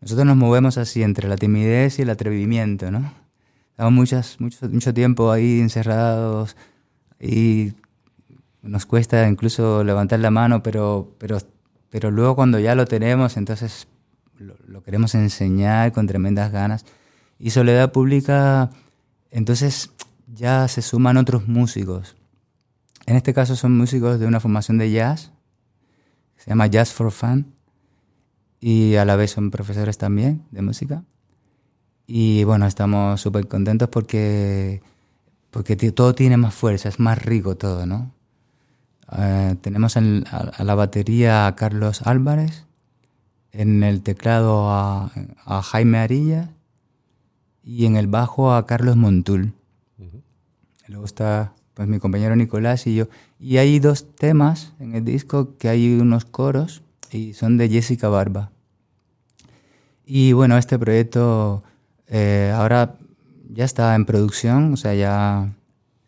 [0.00, 3.12] Nosotros nos movemos así entre la timidez y el atrevimiento, ¿no?
[3.70, 6.56] Estamos muchas, mucho, mucho tiempo ahí encerrados
[7.18, 7.72] y
[8.62, 11.38] nos cuesta incluso levantar la mano, pero, pero,
[11.90, 13.88] pero luego cuando ya lo tenemos, entonces
[14.38, 16.84] lo, queremos enseñar con tremendas ganas.
[17.38, 18.70] Y Soledad Pública,
[19.30, 19.90] entonces
[20.26, 22.16] ya se suman otros músicos.
[23.06, 25.32] En este caso son músicos de una formación de jazz,
[26.36, 27.54] se llama Jazz for Fun,
[28.60, 31.04] y a la vez son profesores también de música.
[32.06, 34.82] Y bueno, estamos súper contentos porque,
[35.50, 38.12] porque todo tiene más fuerza, es más rico todo, ¿no?
[39.12, 42.65] Eh, tenemos en, a, la batería a Carlos Álvarez,
[43.56, 45.10] en el teclado a,
[45.62, 46.50] Jaime Arilla
[47.62, 49.52] y en el bajo a Carlos Montul.
[50.88, 53.08] Luego está pues mi compañero Nicolás y yo.
[53.40, 58.08] Y hay dos temas en el disco que hay unos coros y son de Jessica
[58.08, 58.50] Barba.
[60.04, 61.64] Y bueno, este proyecto
[62.06, 62.94] eh, ahora
[63.50, 65.52] ya está en producción, o sea, ya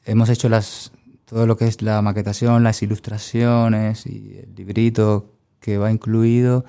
[0.04, 0.92] hemos hecho las,
[1.24, 6.64] todo lo que es la maquetación, las ilustraciones y el librito que va incluido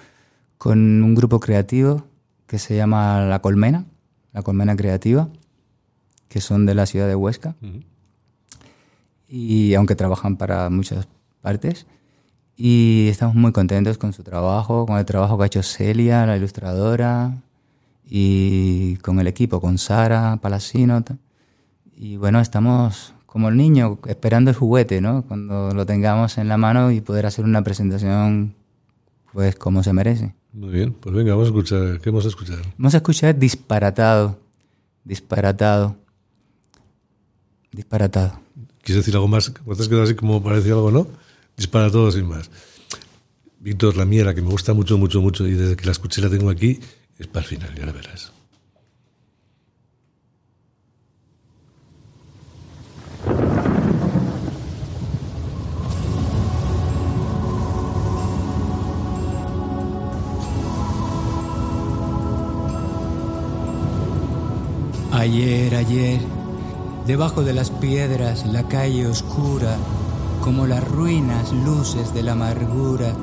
[0.59, 2.03] con un grupo creativo
[2.45, 3.85] que se llama La Colmena,
[4.33, 5.29] La Colmena Creativa,
[6.27, 7.55] que son de la ciudad de Huesca.
[9.27, 11.07] Y aunque trabajan para muchas
[11.41, 11.87] partes.
[12.57, 16.35] Y estamos muy contentos con su trabajo, con el trabajo que ha hecho Celia, la
[16.35, 17.37] ilustradora,
[18.03, 21.01] y con el equipo, con Sara Palacino.
[21.95, 25.23] Y bueno, estamos como el niño esperando el juguete, ¿no?
[25.23, 28.55] Cuando lo tengamos en la mano y poder hacer una presentación
[29.31, 30.35] pues como se merece.
[30.51, 31.99] Muy bien, pues venga, vamos a escuchar.
[32.01, 32.59] ¿Qué vamos a escuchar?
[32.77, 34.39] Vamos a escuchar disparatado.
[35.03, 35.95] Disparatado.
[37.71, 38.39] Disparatado.
[38.81, 39.53] ¿Quieres decir algo más?
[39.53, 41.07] ¿Te has quedado así como parece algo, no?
[41.55, 42.49] Disparatado sin más.
[43.59, 46.21] Víctor, la mía, la que me gusta mucho, mucho, mucho, y desde que la escuché
[46.21, 46.79] la tengo aquí,
[47.17, 48.31] es para el final, ya la verás.
[65.11, 66.19] Ayer, ayer,
[67.07, 69.75] debajo de las piedras, la calle oscura,
[70.43, 73.15] como las ruinas, luces de la amargura.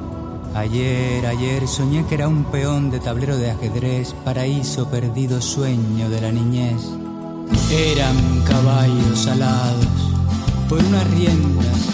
[0.54, 6.20] Ayer, ayer soñé que era un peón de tablero de ajedrez, paraíso perdido, sueño de
[6.20, 6.82] la niñez.
[7.70, 9.86] Eran caballos alados
[10.68, 11.86] por unas riendas,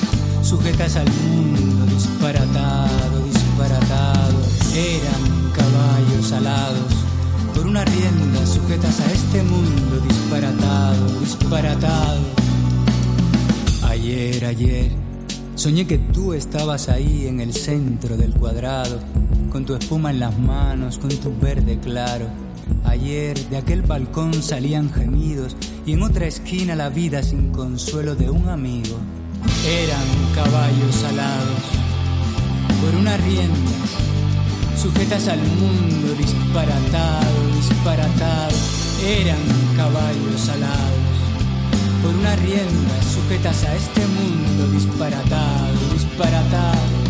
[0.42, 4.38] sujetas al mundo, disparatado, disparatado.
[4.74, 7.01] Eran caballos alados
[7.72, 12.20] una rienda, sujetas a este mundo disparatado, disparatado.
[13.88, 14.90] Ayer, ayer,
[15.54, 19.00] soñé que tú estabas ahí en el centro del cuadrado,
[19.50, 22.26] con tu espuma en las manos, con tu verde claro.
[22.84, 25.56] Ayer de aquel balcón salían gemidos
[25.86, 28.98] y en otra esquina la vida sin consuelo de un amigo.
[29.66, 31.62] Eran caballos alados
[32.82, 34.11] por una rienda
[34.76, 38.56] sujetas al mundo, disparatado, disparatado,
[39.04, 39.38] eran
[39.76, 41.18] caballos alados,
[42.02, 47.01] por una rienda, sujetas a este mundo, disparatado, disparatado.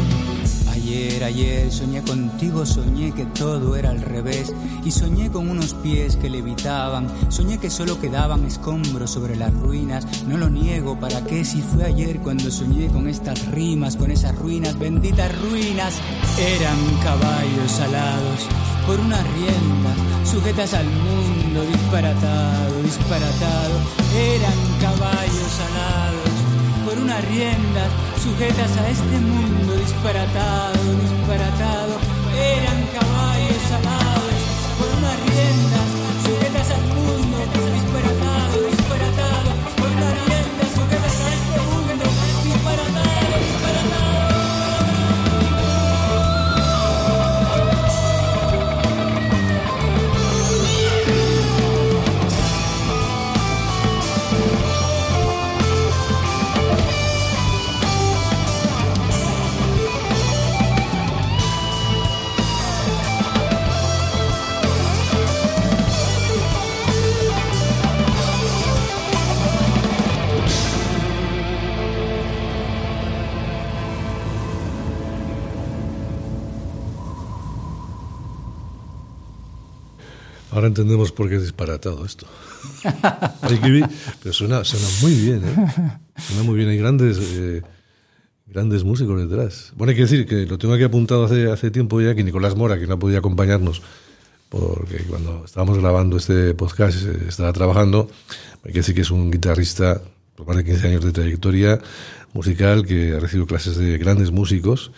[1.24, 4.52] Ayer, soñé contigo, soñé que todo era al revés.
[4.84, 10.06] Y soñé con unos pies que levitaban, soñé que solo quedaban escombros sobre las ruinas,
[10.26, 14.36] no lo niego, ¿para qué si fue ayer cuando soñé con estas rimas, con esas
[14.36, 15.94] ruinas, benditas ruinas?
[16.38, 18.48] Eran caballos alados
[18.86, 23.74] por una rienda, sujetas al mundo, disparatado, disparatado,
[24.16, 26.31] eran caballos alados
[26.92, 27.88] por una rienda,
[28.22, 31.94] sujetas a este mundo disparatado, disparatado,
[32.36, 34.31] eran caballos alados
[80.62, 82.24] Ahora entendemos por qué es disparatado esto.
[84.22, 85.98] Pero suena, suena muy bien, ¿eh?
[86.16, 86.68] Suena muy bien.
[86.68, 87.62] Hay grandes, eh,
[88.46, 89.72] grandes músicos detrás.
[89.74, 92.54] Bueno, hay que decir que lo tengo aquí apuntado hace, hace tiempo ya que Nicolás
[92.54, 93.82] Mora, que no podía acompañarnos,
[94.50, 98.08] porque cuando estábamos grabando este podcast eh, estaba trabajando,
[98.64, 100.00] hay que decir que es un guitarrista
[100.36, 101.80] por más de 15 años de trayectoria
[102.34, 104.92] musical que ha recibido clases de grandes músicos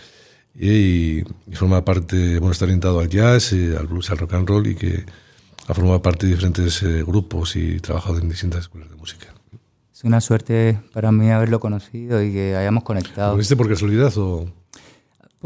[0.55, 4.47] y, y forma parte, bueno, está orientado al jazz, eh, al blues, al rock and
[4.47, 5.24] roll y que
[5.67, 9.27] ha formado parte de diferentes eh, grupos y trabajado en distintas escuelas de música.
[9.93, 13.33] Es una suerte para mí haberlo conocido y que hayamos conectado.
[13.33, 14.47] ¿Lo viste por casualidad o...?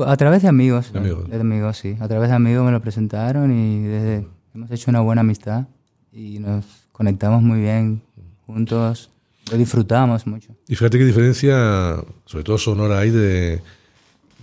[0.06, 0.92] A través de amigos.
[0.92, 1.28] De amigos.
[1.28, 1.96] De amigos, sí.
[2.00, 5.66] A través de amigos me lo presentaron y desde- hemos hecho una buena amistad
[6.12, 8.02] y nos conectamos muy bien
[8.46, 9.10] juntos.
[9.50, 10.54] Lo disfrutamos mucho.
[10.68, 11.96] Y fíjate qué diferencia,
[12.26, 13.60] sobre todo sonora hay de,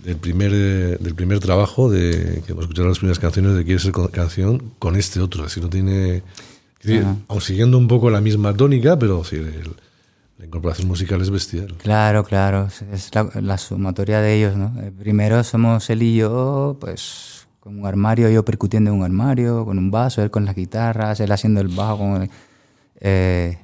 [0.04, 3.92] del, primer, del primer trabajo, de que hemos escuchado las primeras canciones de Quiere ser
[3.92, 5.44] con- canción, con este otro.
[5.44, 6.22] Así no tiene...
[6.82, 9.74] decir, aun siguiendo un poco la misma tónica, pero sí, el-
[10.38, 11.74] la incorporación musical es bestial.
[11.78, 12.68] Claro, claro.
[12.92, 14.72] es- la, la sumatoria de ellos, ¿no?
[14.82, 19.64] Eh, Primero somos él y yo, pues con un armario, yo percutiendo en un armario,
[19.64, 21.98] con un vaso, él con las guitarras, él haciendo el bajo.
[21.98, 22.30] Con el-
[23.00, 23.58] eh,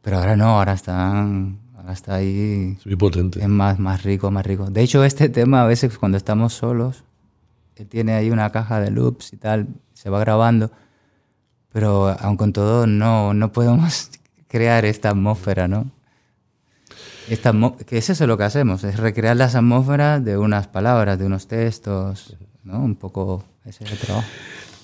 [0.00, 1.58] pero ahora no, ahora están,
[1.92, 3.40] está ahí Es muy potente.
[3.40, 4.70] Es más, más rico, más rico.
[4.70, 7.04] De hecho, este tema a veces cuando estamos solos,
[7.76, 10.70] él tiene ahí una caja de loops y tal, se va grabando,
[11.72, 14.10] pero aun con todo no, no podemos
[14.48, 15.90] crear esta atmósfera, ¿no?
[17.28, 17.52] Esta
[17.86, 21.46] que es eso lo que hacemos, es recrear las atmósferas de unas palabras, de unos
[21.46, 22.78] textos, ¿no?
[22.80, 24.26] Un poco ese es el trabajo.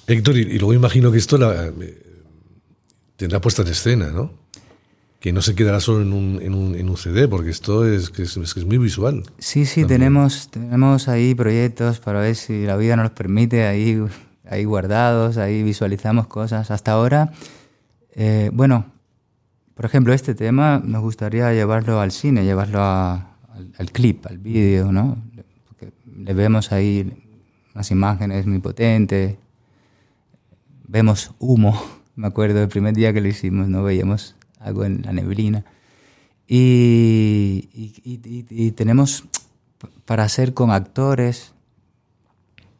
[0.07, 2.03] Héctor, y, y luego imagino que esto la, eh,
[3.17, 4.44] tendrá puesta en escena, ¿no?
[5.25, 8.11] Que no se quedará solo en un, en un, en un CD, porque esto es
[8.11, 9.22] que es, es muy visual.
[9.39, 14.05] Sí, sí, tenemos, tenemos ahí proyectos para ver si la vida nos permite, ahí,
[14.47, 16.70] ahí guardados, ahí visualizamos cosas.
[16.70, 17.33] Hasta ahora,
[18.14, 18.85] eh, bueno,
[19.75, 23.14] por ejemplo, este tema nos gustaría llevarlo al cine, llevarlo a-
[23.55, 25.16] al, al clip, al vídeo, ¿no?
[25.66, 27.11] Porque le vemos ahí
[27.75, 29.37] unas imágenes muy potentes,
[30.87, 31.83] vemos humo,
[32.14, 33.83] me acuerdo del primer día que lo hicimos, ¿no?
[33.83, 35.65] Veíamos algo en la neblina.
[36.47, 39.25] Y, y, tenemos
[40.05, 41.53] para hacer con actores,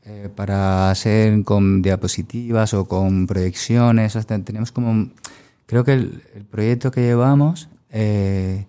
[0.05, 5.09] eh, para hacer con diapositivas o con proyecciones, hasta tenemos como,
[5.67, 8.67] creo que el, proyecto que llevamos eh,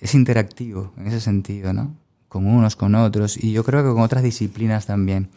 [0.00, 1.94] es interactivo en ese sentido, ¿no?
[2.28, 5.28] Con unos, con otros, y yo creo que con otras disciplinas también.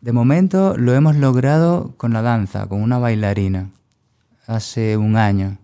[0.00, 3.70] De momento lo hemos logrado con la danza, con una bailarina,
[4.48, 5.58] hace un año,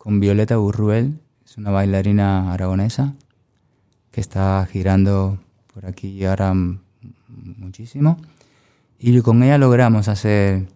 [0.00, 3.12] con Violeta Burruel, es una bailarina aragonesa
[4.10, 5.38] que está girando
[5.74, 6.54] por aquí ahora
[7.28, 8.18] muchísimo.
[8.98, 10.68] Y con ella logramos hacer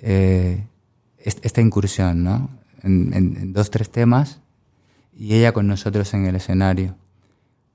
[0.00, 0.66] eh,
[1.16, 2.50] esta incursión, ¿no?
[2.82, 4.40] En, en, dos, tres temas
[5.16, 6.94] y ella con nosotros en el escenario.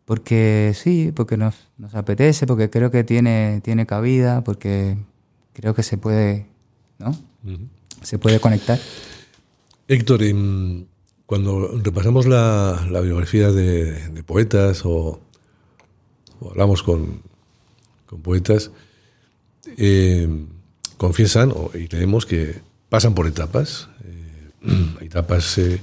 [0.06, 4.96] Porque sí, porque nos, nos apetece, porque creo que tiene, tiene cabida, porque
[5.54, 6.46] creo que se puede,
[7.00, 7.18] ¿no?
[8.04, 8.78] Se puede conectar.
[9.88, 10.22] Héctor,
[11.26, 15.20] cuando repasamos la, biografía de, poetas o,
[16.50, 17.22] hablamos con,
[18.06, 18.72] con poetas,
[19.78, 20.28] eh,
[20.98, 23.90] confiesan y creemos que pasan por etapas.
[24.04, 25.80] Eh, etapas eh,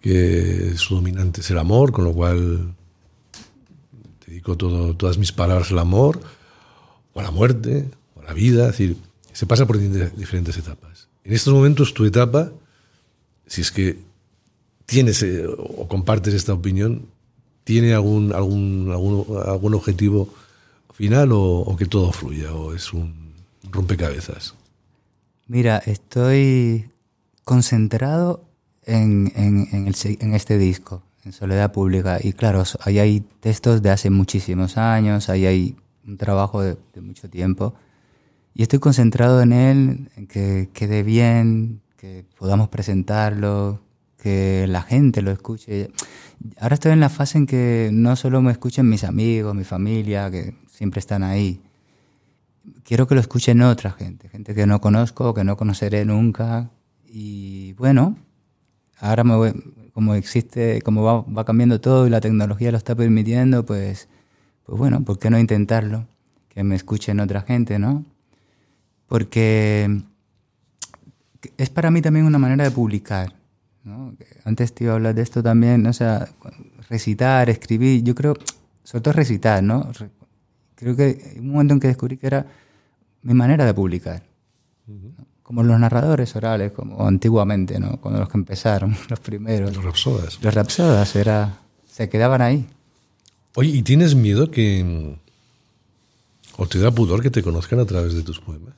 [0.00, 2.74] que su dominante es el amor, con lo cual
[4.26, 6.20] dedico todas mis palabras al amor,
[7.12, 8.96] o a la muerte, o a la vida, es decir,
[9.32, 11.08] se pasa por diferentes etapas.
[11.24, 12.52] En estos momentos tu etapa,
[13.50, 13.98] si es que
[14.86, 17.08] tienes eh, o compartes esta opinión,
[17.64, 18.90] ¿tiene algún, algún,
[19.44, 20.32] algún, objetivo
[20.94, 23.34] final o, que todo fluya o es un
[23.70, 24.54] rompecabezas?
[25.48, 26.88] Mira, estoy
[27.44, 28.44] concentrado
[28.86, 32.18] en, en, en este disco en Soledad Pública.
[32.22, 35.76] Y claro, ahí hay textos de hace muchísimos años, ahí hay
[36.06, 37.74] un trabajo de, mucho tiempo.
[38.54, 43.82] Y estoy concentrado en él, en que quede bien, que podamos presentarlo,
[44.16, 45.90] que la gente lo escuche.
[46.58, 50.30] Ahora estoy en la fase en que no solo me escuchen mis amigos, mi familia,
[50.30, 51.60] que siempre están ahí.
[52.84, 56.70] Quiero que lo escuchen otra gente, gente que no conozco, que no conoceré nunca.
[57.06, 58.16] Y bueno,
[58.98, 59.52] ahora me voy,
[59.92, 64.08] como existe, como va, va, cambiando todo y la tecnología lo está permitiendo, pues,
[64.64, 66.06] pues bueno, ¿por qué no intentarlo?
[66.48, 68.06] Que me escuchen otra gente, ¿no?
[69.06, 70.02] Porque
[71.56, 73.34] es para mí también una manera de publicar.
[73.84, 74.14] ¿no?
[74.44, 76.28] Antes te iba a hablar de esto también, o sea,
[76.88, 78.34] recitar, escribir, yo creo,
[78.84, 79.90] sobre todo recitar, ¿no?
[80.74, 82.46] Creo que un momento en que descubrí que era
[83.22, 84.22] mi manera de publicar
[85.50, 88.00] como los narradores orales, como antiguamente, ¿no?
[88.00, 89.74] Cuando los que empezaron, los primeros.
[89.74, 90.38] Los rapsodas.
[90.40, 91.58] Los rapsodas, era,
[91.90, 92.68] se quedaban ahí.
[93.56, 95.16] Oye, ¿y tienes miedo que...
[96.56, 98.74] o te da pudor que te conozcan a través de tus poemas?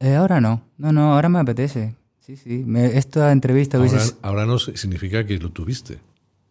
[0.00, 1.94] Eh, ahora no, no, no, ahora me apetece.
[2.20, 5.98] Sí, sí, me, esta entrevista ahora, Ahora no significa que lo tuviste.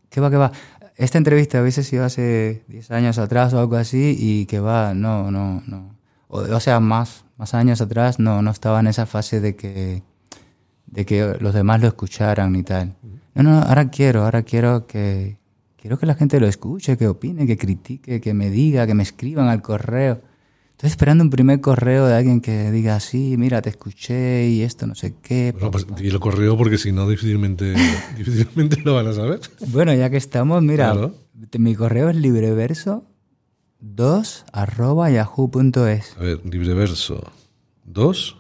[0.09, 0.51] ¿Qué va, qué va?
[0.95, 5.29] Esta entrevista hubiese sido hace 10 años atrás o algo así y que va, no,
[5.29, 5.95] no, no.
[6.29, 10.03] o sea, más, más años atrás no, no estaba en esa fase de que,
[10.85, 12.95] de que los demás lo escucharan y tal.
[13.33, 15.37] No, no, ahora quiero, ahora quiero que,
[15.75, 19.03] quiero que la gente lo escuche, que opine, que critique, que me diga, que me
[19.03, 20.21] escriban al correo.
[20.75, 24.85] Estoy esperando un primer correo de alguien que diga, sí, mira, te escuché y esto
[24.85, 25.53] no sé qué.
[25.53, 27.73] Bueno, pues, y el correo porque si no difícilmente,
[28.17, 29.39] difícilmente lo van a saber.
[29.67, 31.13] Bueno, ya que estamos, mira,
[31.57, 33.05] mi correo es libreverso
[33.79, 36.17] 2 arroba yahoo.es.
[36.17, 37.23] A ver, libreverso
[37.85, 38.37] 2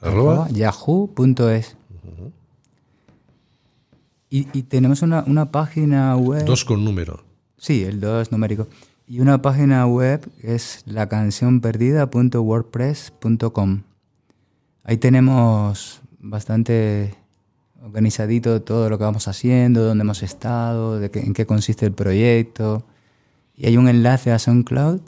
[0.00, 1.76] arroba yahoo.es.
[4.30, 6.42] y, y, tenemos una, una página web.
[6.46, 7.22] 2 con número.
[7.58, 8.66] Sí, el 2 numérico.
[9.08, 13.82] Y una página web es lacancionperdida.wordpress.com.
[14.82, 17.14] Ahí tenemos bastante
[17.82, 22.84] organizadito todo lo que vamos haciendo, dónde hemos estado, en qué consiste el proyecto
[23.56, 25.00] y hay un enlace a SoundCloud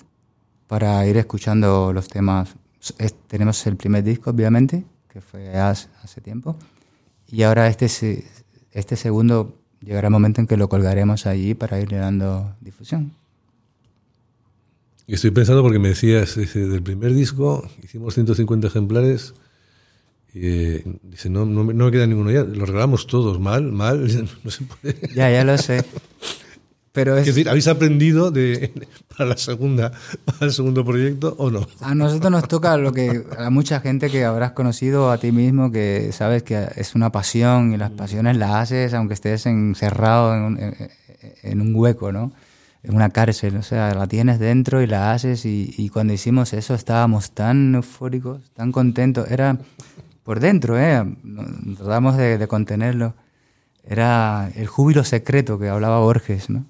[0.69, 2.55] para ir escuchando los temas.
[3.27, 5.89] tenemos el primer disco, obviamente, que fue hace,
[6.23, 6.57] tiempo.
[7.27, 8.25] Y ahora este,
[8.71, 13.18] este segundo llegará el momento en que lo colgaremos allí para irle dando difusión.
[15.09, 19.33] Y estoy pensando porque me decías, del primer disco hicimos 150 ejemplares.
[20.35, 22.45] Y, eh, dice, no, no, no, me queda ninguno ya.
[22.45, 24.07] Los regalamos todos, mal, mal.
[24.45, 25.01] No se puede.
[25.15, 25.83] Ya, ya lo sé.
[26.93, 27.25] Pero es...
[27.25, 28.71] decir, ¿habéis aprendido de,
[29.17, 29.93] para, la segunda,
[30.27, 31.67] para el segundo proyecto o no?
[31.81, 35.73] A nosotros nos toca lo que a mucha gente que habrás conocido a ti mismo,
[35.73, 40.43] que sabes que es una pasión y las pasiones las haces aunque estés encerrado en
[40.43, 40.59] un,
[41.43, 42.31] en un hueco, ¿no?
[42.83, 46.75] En una cárcel, o sea, la tienes dentro y la haces y, cuando hicimos eso
[46.75, 49.59] estábamos tan eufóricos, tan contentos, era
[50.23, 51.05] por dentro, ¿eh?
[51.77, 53.15] tratamos de, contenerlo,
[53.85, 56.67] era el júbilo secreto que hablaba Borges, ¿no?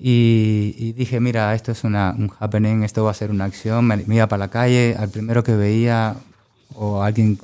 [0.00, 3.96] Y, dije, mira, esto es una, un happening, esto va a ser una acción, me,
[3.96, 6.14] me, iba para la calle, al primero que veía
[6.74, 7.38] o alguien,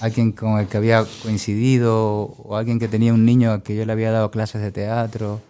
[0.00, 3.92] alguien con el que había coincidido o alguien que tenía un niño que yo le
[3.92, 5.40] había dado clases de teatro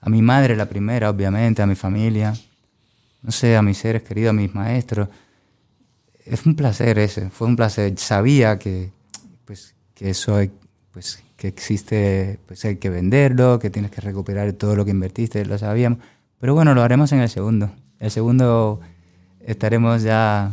[0.00, 2.34] a mi madre la primera, obviamente, a mi familia,
[3.22, 5.08] no sé, a mis seres queridos, a mis maestros.
[6.24, 7.98] Es un placer ese, fue un placer.
[7.98, 8.90] Sabía que,
[9.44, 10.38] pues, que eso
[10.92, 15.44] pues, que existe, pues hay que venderlo, que tienes que recuperar todo lo que invertiste,
[15.44, 15.98] lo sabíamos.
[16.40, 17.70] Pero bueno, lo haremos en el segundo.
[17.98, 18.80] El segundo
[19.40, 20.52] estaremos ya,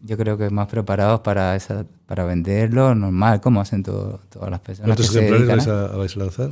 [0.00, 4.20] yo creo que más preparados para esa, para venderlo, normal, como hacen todas
[4.50, 4.96] las personas.
[4.96, 6.50] ¿Cuántos ejemplares vais a lanzar?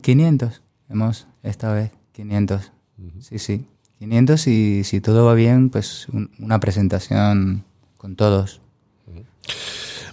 [0.00, 0.62] 500.
[0.88, 2.72] Hemos esta vez 500.
[3.20, 3.66] Sí, sí.
[3.98, 6.06] 500 y si todo va bien, pues
[6.38, 7.64] una presentación
[7.96, 8.60] con todos.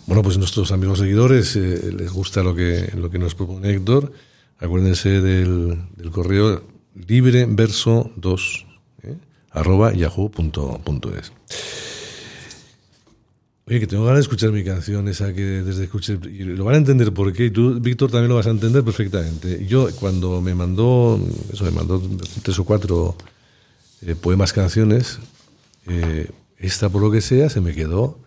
[0.08, 4.12] Bueno, pues nuestros amigos seguidores eh, les gusta lo que, lo que nos propone Héctor.
[4.60, 6.64] Acuérdense del, del correo
[6.96, 8.66] libreverso2
[9.04, 9.16] eh,
[9.52, 11.32] arroba yahoo.es.
[13.80, 16.78] Que tengo ganas de escuchar mi canción, esa que desde escuché, y lo van a
[16.80, 19.66] entender por qué, y tú, Víctor, también lo vas a entender perfectamente.
[19.66, 21.18] Yo, cuando me mandó,
[21.54, 22.02] eso, me mandó
[22.44, 23.16] tres o cuatro
[24.02, 25.20] eh, poemas, canciones,
[25.88, 28.20] eh, esta, por lo que sea, se me quedó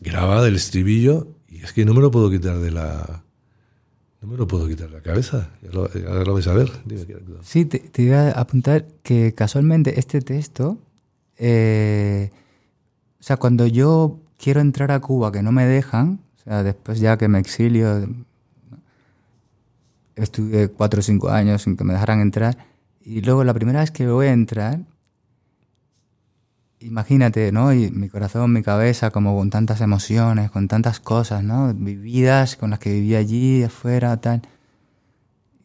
[0.00, 3.22] grabada el estribillo, y es que no me lo puedo quitar de la...
[4.20, 6.70] No me lo puedo quitar de la cabeza, ya lo, lo vais a ver.
[7.42, 10.76] sí, te, iba a apuntar que casualmente este texto,
[11.38, 12.30] eh,
[13.18, 17.00] o sea, cuando yo quiero entrar a Cuba que no me dejan, o sea, después
[17.00, 18.08] ya que me exilio,
[20.16, 22.56] estuve cuatro o cinco años sin que me dejaran entrar,
[23.02, 24.80] y luego la primera vez que voy a entrar,
[26.80, 27.72] imagínate, ¿no?
[27.72, 31.72] Y mi corazón, mi cabeza, como con tantas emociones, con tantas cosas, ¿no?
[31.74, 34.42] Vividas, con las que viví allí, afuera, tal.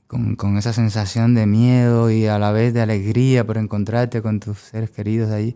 [0.07, 4.39] Con, con, esa sensación de miedo y a la vez de alegría por encontrarte con
[4.39, 5.55] tus seres queridos allí.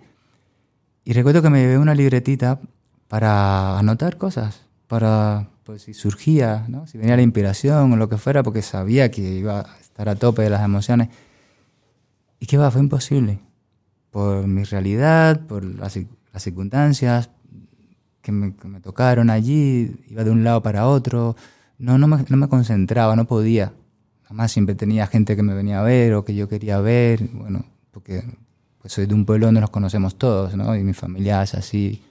[1.05, 2.59] Y recuerdo que me llevé una libretita
[3.07, 6.87] para anotar cosas, para, pues si surgía, ¿no?
[6.87, 10.15] si venía la inspiración o lo que fuera, porque sabía que iba a estar a
[10.15, 11.09] tope de las emociones.
[12.39, 13.39] Y que va, fue imposible.
[14.11, 15.97] Por mi realidad, por las,
[16.37, 17.29] circunstancias
[18.21, 18.51] que me,
[18.81, 21.35] tocaron allí, iba de un lado para otro,
[21.79, 23.73] no, no, me, no me concentraba, no podía.
[24.25, 27.65] Además siempre tenía gente que me venía a ver o que yo quería ver, bueno,
[27.91, 28.23] porque
[28.79, 30.75] pues soy de un pueblo donde nos conocemos todos, ¿no?
[30.75, 32.03] Y mi familia es así,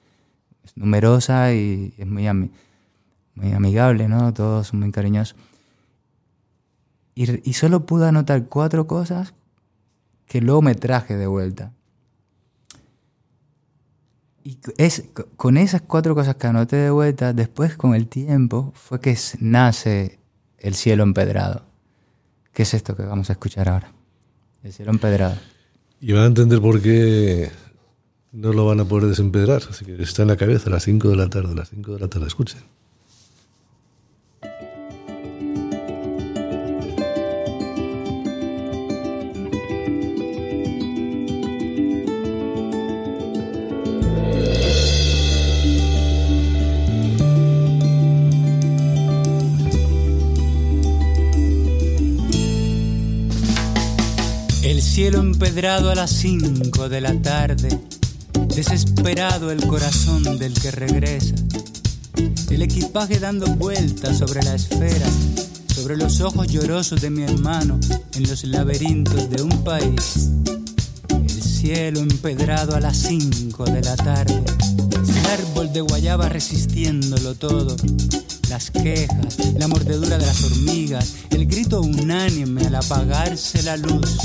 [0.67, 2.29] es numerosa y es muy,
[3.35, 4.33] muy amigable, ¿no?
[4.35, 5.37] Todos son muy cariñosos.
[7.15, 9.33] Y, y, solo pude anotar cuatro cosas
[10.27, 11.73] que luego me traje de vuelta.
[14.45, 15.05] Y es,
[15.37, 20.19] con esas cuatro cosas que anoté de vuelta, después con el tiempo fue que nace
[20.59, 21.65] el cielo empedrado.
[22.53, 23.93] ¿Qué es esto que vamos a escuchar ahora?
[24.63, 25.37] El cielo empedrado.
[26.01, 27.51] Y van a entender por qué
[28.33, 29.63] no lo van a poder desempedrar.
[29.69, 31.95] Así que está en la cabeza a las 5 de la tarde, a las 5
[31.95, 32.61] de la tarde, escuchen.
[54.63, 57.69] El cielo empedrado a las 5 de la tarde
[58.55, 61.35] desesperado el corazón del que regresa,
[62.51, 65.07] el equipaje dando vueltas sobre la esfera,
[65.75, 67.79] sobre los ojos llorosos de mi hermano
[68.15, 70.31] en los laberintos de un país.
[71.11, 74.43] El cielo empedrado a las 5 de la tarde,
[75.17, 77.77] el árbol de guayaba resistiéndolo todo,
[78.49, 84.19] las quejas, la mordedura de las hormigas, el grito unánime al apagarse la luz.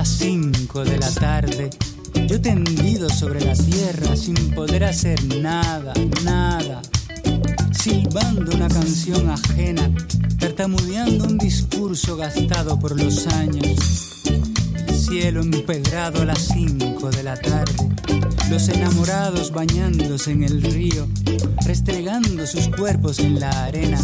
[0.00, 1.68] Las 5 de la tarde,
[2.26, 5.92] yo tendido sobre la tierra sin poder hacer nada,
[6.24, 6.80] nada,
[7.70, 9.92] silbando una canción ajena,
[10.38, 14.22] tartamudeando un discurso gastado por los años.
[14.88, 17.74] El cielo empedrado a las 5 de la tarde,
[18.48, 21.08] los enamorados bañándose en el río,
[21.66, 24.00] restregando sus cuerpos en la arena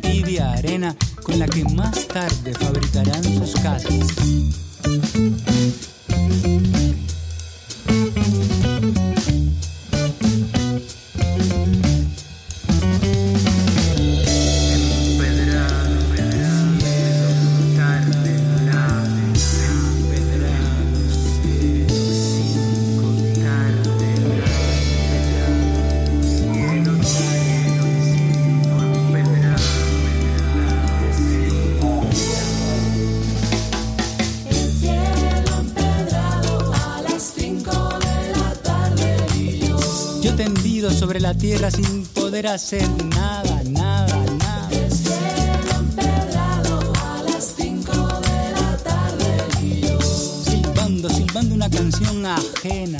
[0.00, 4.63] tibia arena con la que más tarde fabricarán sus casas.
[4.84, 5.53] Thank you.
[42.46, 44.68] Hacer nada, nada, nada.
[44.70, 52.26] El cielo empedrado a las 5 de la tarde y yo Silbando, silbando una canción
[52.26, 52.98] ajena.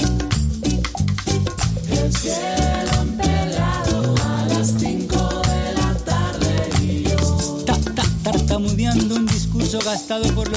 [1.90, 9.26] El cielo empedrado a las 5 de la tarde y yo Ta, ta, tartamudeando un
[9.26, 10.50] discurso gastado por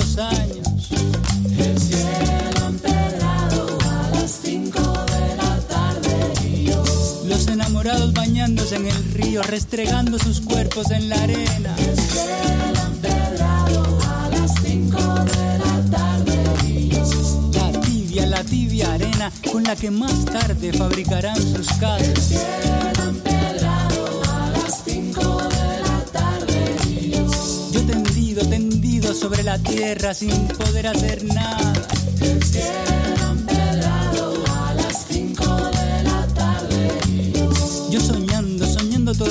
[8.13, 11.73] bañándose en el río, restregando sus cuerpos en la arena.
[14.03, 16.43] A las 5 de la tarde
[17.53, 22.33] La tibia, la tibia arena con la que más tarde fabricarán sus casas.
[24.25, 26.75] a las 5 de la tarde
[27.71, 31.73] Yo tendido, tendido sobre la tierra sin poder hacer nada.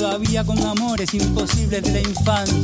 [0.07, 2.57] Todavía con amores imposibles de la infancia.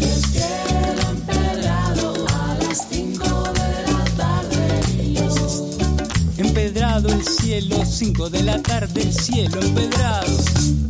[0.00, 5.28] El cielo empedrado a las 5 de la tarde y yo
[6.38, 10.87] Empedrado el cielo, 5 de la tarde, el cielo empedrado.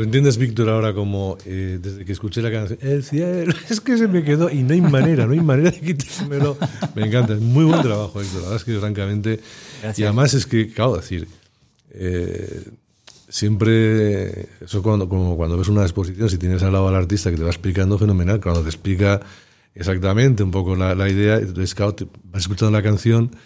[0.00, 2.78] ¿Lo entiendes, Víctor, ahora como eh, desde que escuché la canción?
[2.80, 5.78] El cielo, es que se me quedó y no hay manera, no hay manera de
[5.78, 6.56] quitármelo.
[6.94, 8.40] Me encanta, es muy buen trabajo, Víctor.
[8.40, 9.40] La verdad es que francamente.
[9.94, 11.28] Y además es que, claro, decir,
[11.90, 12.70] eh,
[13.28, 17.36] siempre, eso cuando, como cuando ves una exposición, si tienes al lado al artista que
[17.36, 18.40] te va explicando, fenomenal.
[18.40, 19.20] Cuando te explica
[19.74, 23.36] exactamente un poco la, la idea, entonces, claro, te vas escuchando la canción.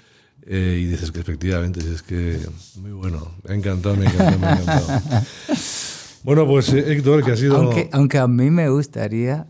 [0.46, 2.38] eh, y dices que efectivamente, es que
[2.76, 5.02] muy bueno, me ha encantado, me ha encantado, me ha encantado.
[6.24, 7.56] Bueno, pues eh, Héctor, que ha sido...
[7.56, 9.46] Aunque, aunque a mí me gustaría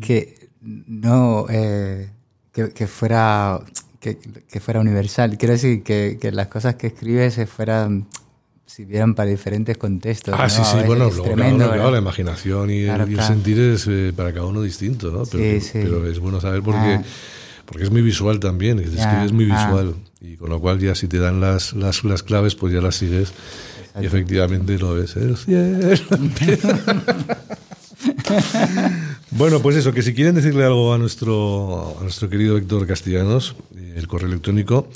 [0.00, 2.10] que no eh,
[2.52, 3.60] que, que fuera
[3.98, 5.36] que, que fuera universal.
[5.38, 8.06] Quiero decir que, que las cosas que escribes se fueran
[8.66, 10.34] sirvieran para diferentes contextos.
[10.36, 10.50] Ah, ¿no?
[10.50, 14.12] sí, sí, bueno, es luego, tremendo, claro, la imaginación y, el- y sentir es eh,
[14.14, 15.22] para cada uno distinto, ¿no?
[15.24, 15.78] Pero, Sí, sí.
[15.82, 17.02] pero es bueno saber porque, Ah.
[17.64, 19.64] porque es muy visual también, escribes muy ah.
[19.66, 19.94] visual.
[20.20, 22.96] Y con lo cual ya si te dan las, las, las claves, pues ya las
[22.96, 23.32] sigues
[24.00, 25.16] y efectivamente lo ves.
[25.16, 25.78] El cielo.
[29.30, 33.56] bueno, pues eso, que si quieren decirle algo a nuestro, a nuestro querido Héctor Castellanos,
[33.76, 34.88] eh, el correo electrónico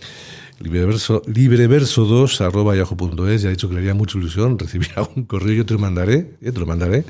[0.61, 5.53] libreverso, libreverso2 arroba yahoo.es, ya he dicho que le haría mucha ilusión recibir algún correo,
[5.53, 7.05] yo te lo mandaré, eh, te lo mandaré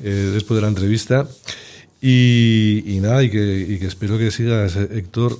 [0.00, 1.28] eh, después de la entrevista.
[2.00, 5.38] Y, y nada, y que, y que espero que sigas, Héctor,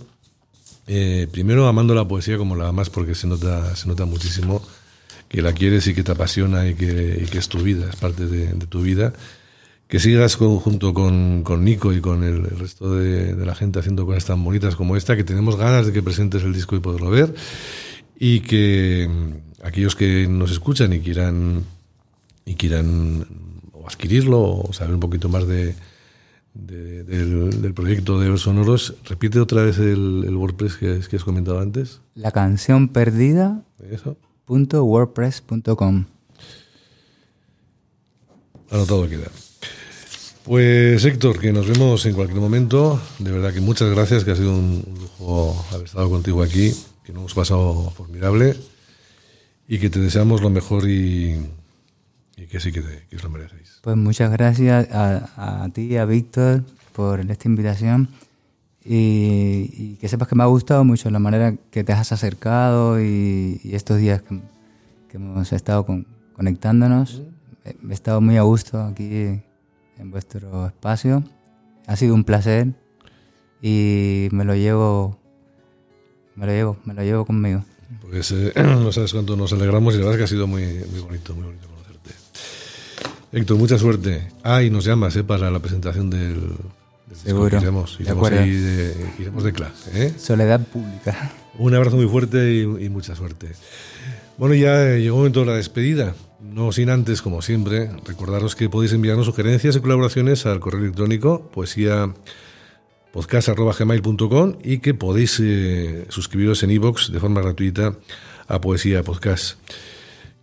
[0.87, 4.63] eh, primero amando la poesía como la amas porque se nota, se nota muchísimo
[5.35, 7.97] que la quieres y que te apasiona y que, y que es tu vida, es
[7.97, 9.13] parte de, de tu vida.
[9.89, 13.57] Que sigas con- junto con, con Nico y con el, el resto de, de la
[13.57, 16.77] gente haciendo cosas tan bonitas como esta, que tenemos ganas de que presentes el disco
[16.77, 17.35] y poderlo ver.
[18.17, 19.11] Y que
[19.65, 21.65] aquellos que nos escuchan y quieran,
[22.47, 23.27] y quieran
[23.73, 25.75] o adquirirlo o saber un poquito más de,
[26.55, 31.25] de- del, del proyecto de Sonoros, repite otra vez el, el WordPress que, que has
[31.25, 32.01] comentado antes.
[32.15, 34.17] La canción perdida Eso.
[34.45, 36.05] Punto wordpress.com.
[38.71, 39.29] Anotado queda.
[40.45, 43.01] Pues Héctor, que nos vemos en cualquier momento.
[43.19, 46.75] De verdad que muchas gracias, que ha sido un lujo haber estado contigo aquí,
[47.05, 48.57] que nos hemos pasado formidable
[49.69, 51.37] y que te deseamos lo mejor y,
[52.37, 53.79] y que sí que, te- que os lo merecéis.
[53.83, 58.09] Pues muchas gracias a, a ti y a Víctor por esta invitación
[58.85, 63.01] y, y que sepas que me ha gustado mucho la manera que te has acercado
[63.01, 64.41] y, y estos días que,
[65.09, 67.23] que hemos estado con- conectándonos.
[67.65, 69.41] He, he estado muy a gusto aquí
[69.99, 71.23] en vuestro espacio.
[71.87, 72.75] Ha sido un placer
[73.63, 75.19] y me lo llevo,
[76.37, 77.65] me lo llevo, me lo llevo conmigo.
[78.03, 80.63] Pues eh, no sabes cuánto nos alegramos y la verdad es que ha sido muy,
[80.91, 82.11] muy bonito, muy bonito conocerte.
[83.33, 84.29] Héctor, mucha suerte.
[84.43, 86.41] Ah, y nos llamas eh, para la presentación del,
[87.15, 87.59] Seguro.
[87.59, 88.41] Iremos, De iremos, acuerdo.
[88.45, 90.07] ahí de, iremos de clase.
[90.07, 90.13] ¿eh?
[90.19, 91.33] Soledad pública.
[91.59, 93.49] Un abrazo muy fuerte y, y mucha suerte.
[94.39, 96.15] Bueno, ya eh, llegó el momento de la despedida.
[96.43, 101.49] No sin antes, como siempre, recordaros que podéis enviarnos sugerencias y colaboraciones al correo electrónico
[101.53, 102.13] poesía
[103.13, 107.95] podcast.gmail.com y que podéis eh, suscribiros en iVoox de forma gratuita
[108.49, 109.59] a Poesía Podcast.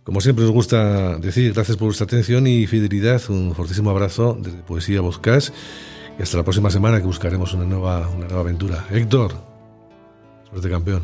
[0.04, 3.22] Como siempre os gusta decir, gracias por vuestra atención y fidelidad.
[3.28, 5.54] Un fortísimo abrazo desde Poesía Podcast
[6.22, 8.86] hasta la próxima semana que buscaremos una nueva, una nueva aventura.
[8.90, 9.32] Héctor,
[10.48, 11.02] suerte campeón.